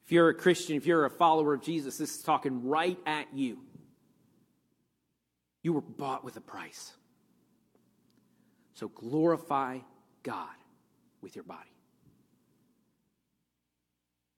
if 0.04 0.12
you're 0.12 0.30
a 0.30 0.34
Christian, 0.34 0.76
if 0.76 0.86
you're 0.86 1.04
a 1.04 1.10
follower 1.10 1.52
of 1.52 1.60
Jesus, 1.60 1.98
this 1.98 2.16
is 2.16 2.22
talking 2.22 2.66
right 2.66 2.98
at 3.04 3.34
you. 3.34 3.58
You 5.62 5.74
were 5.74 5.82
bought 5.82 6.24
with 6.24 6.38
a 6.38 6.40
price. 6.40 6.94
So 8.72 8.88
glorify 8.88 9.80
God 10.22 10.48
with 11.20 11.36
your 11.36 11.44
body. 11.44 11.68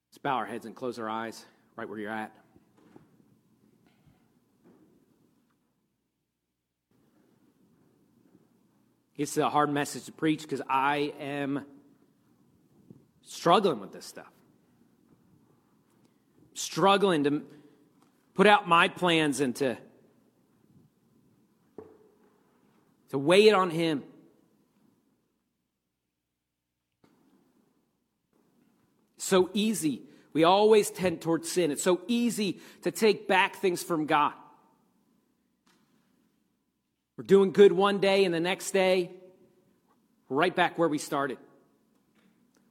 Let's 0.09 0.17
bow 0.17 0.35
our 0.35 0.45
heads 0.45 0.65
and 0.65 0.75
close 0.75 0.99
our 0.99 1.09
eyes 1.09 1.45
right 1.77 1.87
where 1.87 1.99
you're 1.99 2.11
at. 2.11 2.35
It's 9.15 9.37
a 9.37 9.49
hard 9.49 9.69
message 9.71 10.03
to 10.07 10.11
preach 10.11 10.41
because 10.41 10.61
I 10.69 11.13
am 11.17 11.65
struggling 13.31 13.79
with 13.79 13.91
this 13.91 14.05
stuff. 14.05 14.31
Struggling 16.53 17.23
to 17.23 17.43
put 18.33 18.47
out 18.47 18.67
my 18.67 18.87
plans 18.87 19.39
and 19.39 19.55
to, 19.57 19.77
to 23.09 23.17
weigh 23.17 23.47
it 23.47 23.53
on 23.53 23.69
Him. 23.69 24.03
So 29.17 29.49
easy 29.53 30.01
we 30.33 30.43
always 30.43 30.89
tend 30.89 31.21
towards 31.21 31.51
sin. 31.51 31.71
It's 31.71 31.83
so 31.83 32.01
easy 32.07 32.59
to 32.83 32.91
take 32.91 33.27
back 33.27 33.57
things 33.57 33.83
from 33.83 34.05
God. 34.05 34.33
We're 37.17 37.25
doing 37.25 37.51
good 37.51 37.71
one 37.71 37.99
day, 37.99 38.23
and 38.23 38.33
the 38.33 38.39
next 38.39 38.71
day, 38.71 39.11
right 40.29 40.55
back 40.55 40.77
where 40.77 40.87
we 40.87 40.97
started. 40.97 41.37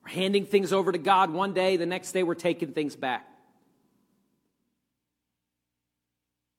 We're 0.03 0.11
handing 0.11 0.47
things 0.47 0.73
over 0.73 0.93
to 0.93 0.99
God 0.99 1.31
one 1.31 1.53
day, 1.53 1.77
the 1.77 1.87
next 1.87 2.13
day, 2.13 2.23
we're 2.23 2.35
taking 2.35 2.73
things 2.73 2.97
back. 2.97 3.27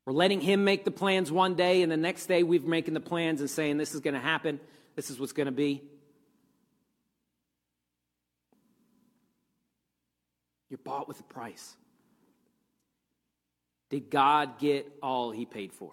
We're 0.05 0.13
letting 0.13 0.41
Him 0.41 0.63
make 0.63 0.85
the 0.85 0.91
plans 0.91 1.31
one 1.31 1.55
day, 1.55 1.81
and 1.81 1.91
the 1.91 1.97
next 1.97 2.25
day, 2.25 2.43
we're 2.43 2.61
making 2.61 2.93
the 2.93 2.99
plans 2.99 3.39
and 3.39 3.49
saying, 3.49 3.77
This 3.77 3.93
is 3.93 4.01
going 4.01 4.13
to 4.13 4.19
happen, 4.19 4.59
this 4.95 5.09
is 5.09 5.19
what's 5.19 5.33
going 5.33 5.45
to 5.45 5.51
be. 5.51 5.81
You're 10.69 10.77
bought 10.77 11.07
with 11.07 11.19
a 11.19 11.23
price. 11.23 11.75
Did 13.89 14.09
God 14.09 14.57
get 14.57 14.89
all 15.03 15.31
he 15.31 15.45
paid 15.45 15.73
for? 15.73 15.91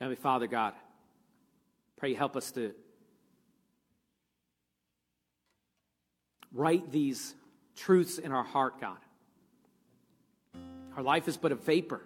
Heavenly 0.00 0.16
Father, 0.16 0.48
God, 0.48 0.74
pray 1.96 2.14
help 2.14 2.36
us 2.36 2.50
to 2.52 2.72
write 6.52 6.90
these 6.90 7.34
truths 7.76 8.18
in 8.18 8.32
our 8.32 8.44
heart, 8.44 8.80
God. 8.80 8.98
Our 10.96 11.02
life 11.02 11.28
is 11.28 11.36
but 11.36 11.52
a 11.52 11.54
vapor. 11.54 12.00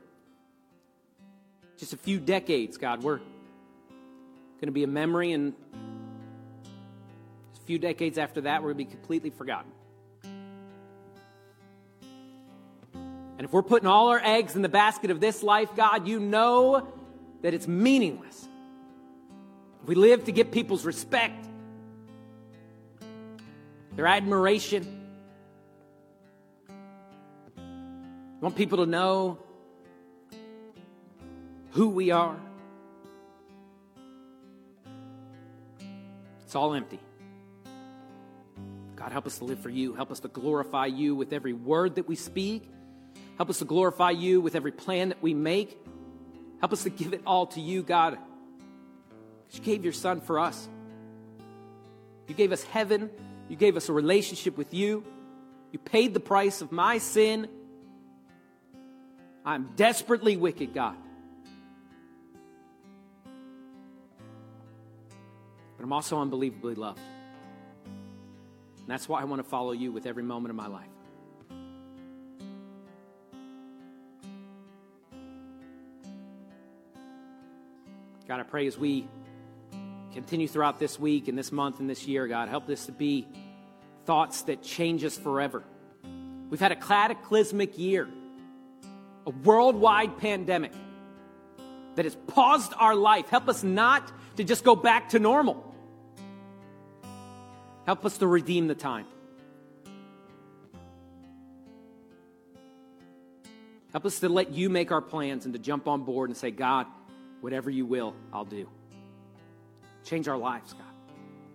Just 1.79 1.93
a 1.93 1.97
few 1.97 2.21
decades, 2.21 2.77
God. 2.77 3.03
We're 3.03 3.17
going 3.17 4.67
to 4.67 4.73
be 4.73 4.85
a 4.85 4.89
memory, 4.89 5.33
and 5.33 5.53
a 5.73 7.67
few 7.67 7.79
decades 7.79 8.19
after 8.19 8.43
that, 8.43 8.63
we're 8.63 8.73
going 8.73 8.85
to 8.87 8.91
be 8.91 8.97
completely 8.97 9.31
forgotten. 9.31 9.71
And 13.37 13.45
if 13.45 13.53
we're 13.53 13.63
putting 13.63 13.89
all 13.89 14.09
our 14.09 14.21
eggs 14.23 14.55
in 14.55 14.63
the 14.63 14.69
basket 14.69 15.11
of 15.11 15.19
this 15.19 15.43
life, 15.43 15.75
God, 15.75 16.07
you 16.07 16.21
know 16.21 16.87
that 17.43 17.53
it's 17.53 17.67
meaningless. 17.67 18.49
If 19.83 19.89
we 19.89 19.97
live 19.97 20.25
to 20.27 20.33
get 20.33 20.53
people's 20.53 20.85
respect, 20.85 21.47
their 23.97 24.07
admiration, 24.07 25.03
want 28.41 28.57
people 28.57 28.79
to 28.79 28.87
know 28.87 29.39
who 31.73 31.89
we 31.89 32.11
are. 32.11 32.37
It's 36.45 36.55
all 36.55 36.75
empty. 36.75 37.01
God, 38.97 39.13
help 39.13 39.27
us 39.27 39.39
to 39.39 39.45
live 39.45 39.59
for 39.61 39.71
you. 39.71 39.95
Help 39.95 40.11
us 40.11 40.21
to 40.21 40.29
glorify 40.29 40.87
you 40.87 41.15
with 41.15 41.33
every 41.33 41.53
word 41.53 41.97
that 41.97 42.07
we 42.07 42.17
speak 42.17 42.69
Help 43.37 43.51
us 43.51 43.59
to 43.59 43.65
glorify 43.65 44.11
you 44.11 44.41
with 44.41 44.55
every 44.55 44.71
plan 44.71 45.09
that 45.09 45.23
we 45.23 45.35
make. 45.35 45.77
Help 46.61 46.73
us 46.73 46.85
to 46.85 46.91
give 46.91 47.13
it 47.13 47.23
all 47.27 47.47
to 47.49 47.61
you, 47.61 47.83
God. 47.83 48.19
You 49.51 49.61
gave 49.61 49.85
your 49.85 49.93
son 49.93 50.21
for 50.21 50.39
us. 50.39 50.69
You 52.29 52.35
gave 52.35 52.53
us 52.53 52.63
heaven. 52.65 53.11
You 53.49 53.57
gave 53.57 53.77
us 53.77 53.89
a 53.89 53.93
relationship 53.93 54.57
with 54.57 54.73
you. 54.73 55.05
You 55.73 55.79
paid 55.79 56.15
the 56.15 56.21
price 56.21 56.61
of 56.61 56.73
my 56.73 56.99
sin. 56.99 57.49
I'm 59.45 59.71
desperately 59.77 60.37
wicked, 60.37 60.73
God. 60.73 60.97
But 65.77 65.85
I'm 65.85 65.93
also 65.93 66.19
unbelievably 66.21 66.77
loved. 66.77 67.01
And 68.79 68.89
that's 68.89 69.09
why 69.09 69.21
I 69.21 69.25
want 69.25 69.43
to 69.43 69.49
follow 69.49 69.73
you 69.73 69.93
with 69.93 70.07
every 70.07 70.23
moment 70.23 70.51
of 70.51 70.57
my 70.57 70.67
life. 70.67 70.89
God, 78.27 78.41
I 78.41 78.43
pray 78.43 78.67
as 78.67 78.79
we 78.79 79.07
continue 80.15 80.49
throughout 80.49 80.79
this 80.79 80.99
week 80.99 81.29
and 81.29 81.37
this 81.37 81.53
month 81.53 81.81
and 81.81 81.91
this 81.91 82.07
year, 82.07 82.27
God, 82.27 82.49
help 82.49 82.67
this 82.67 82.87
to 82.87 82.93
be 82.93 83.27
thoughts 84.07 84.43
that 84.43 84.63
change 84.63 85.05
us 85.05 85.17
forever. 85.19 85.63
We've 86.51 86.61
had 86.61 86.73
a 86.73 86.77
cataclysmic 86.77 87.79
year, 87.79 88.09
a 89.27 89.31
worldwide 89.31 90.19
pandemic 90.19 90.73
that 91.97 92.05
has 92.05 92.17
paused 92.29 92.73
our 92.79 92.95
life. 92.95 93.29
Help 93.29 93.49
us 93.49 93.63
not 93.63 94.13
to 94.37 94.45
just 94.45 94.65
go 94.65 94.77
back 94.77 95.11
to 95.11 95.19
normal. 95.19 95.75
Help 97.87 98.05
us 98.05 98.19
to 98.19 98.27
redeem 98.27 98.67
the 98.69 98.75
time. 98.75 99.07
Help 103.93 104.07
us 104.07 104.21
to 104.21 104.29
let 104.29 104.53
you 104.53 104.69
make 104.69 104.91
our 104.91 105.03
plans 105.03 105.45
and 105.45 105.55
to 105.55 105.61
jump 105.61 105.87
on 105.87 106.03
board 106.03 106.31
and 106.31 106.37
say, 106.37 106.51
God, 106.51 106.87
Whatever 107.45 107.69
you 107.69 107.85
will, 107.85 108.15
I'll 108.33 108.47
do. 108.47 108.67
Change 110.05 110.29
our 110.29 110.37
lives, 110.37 110.75
God. 110.75 110.83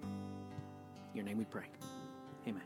In 0.03 1.15
your 1.15 1.25
name 1.25 1.37
we 1.37 1.45
pray. 1.45 1.65
Amen. 2.47 2.63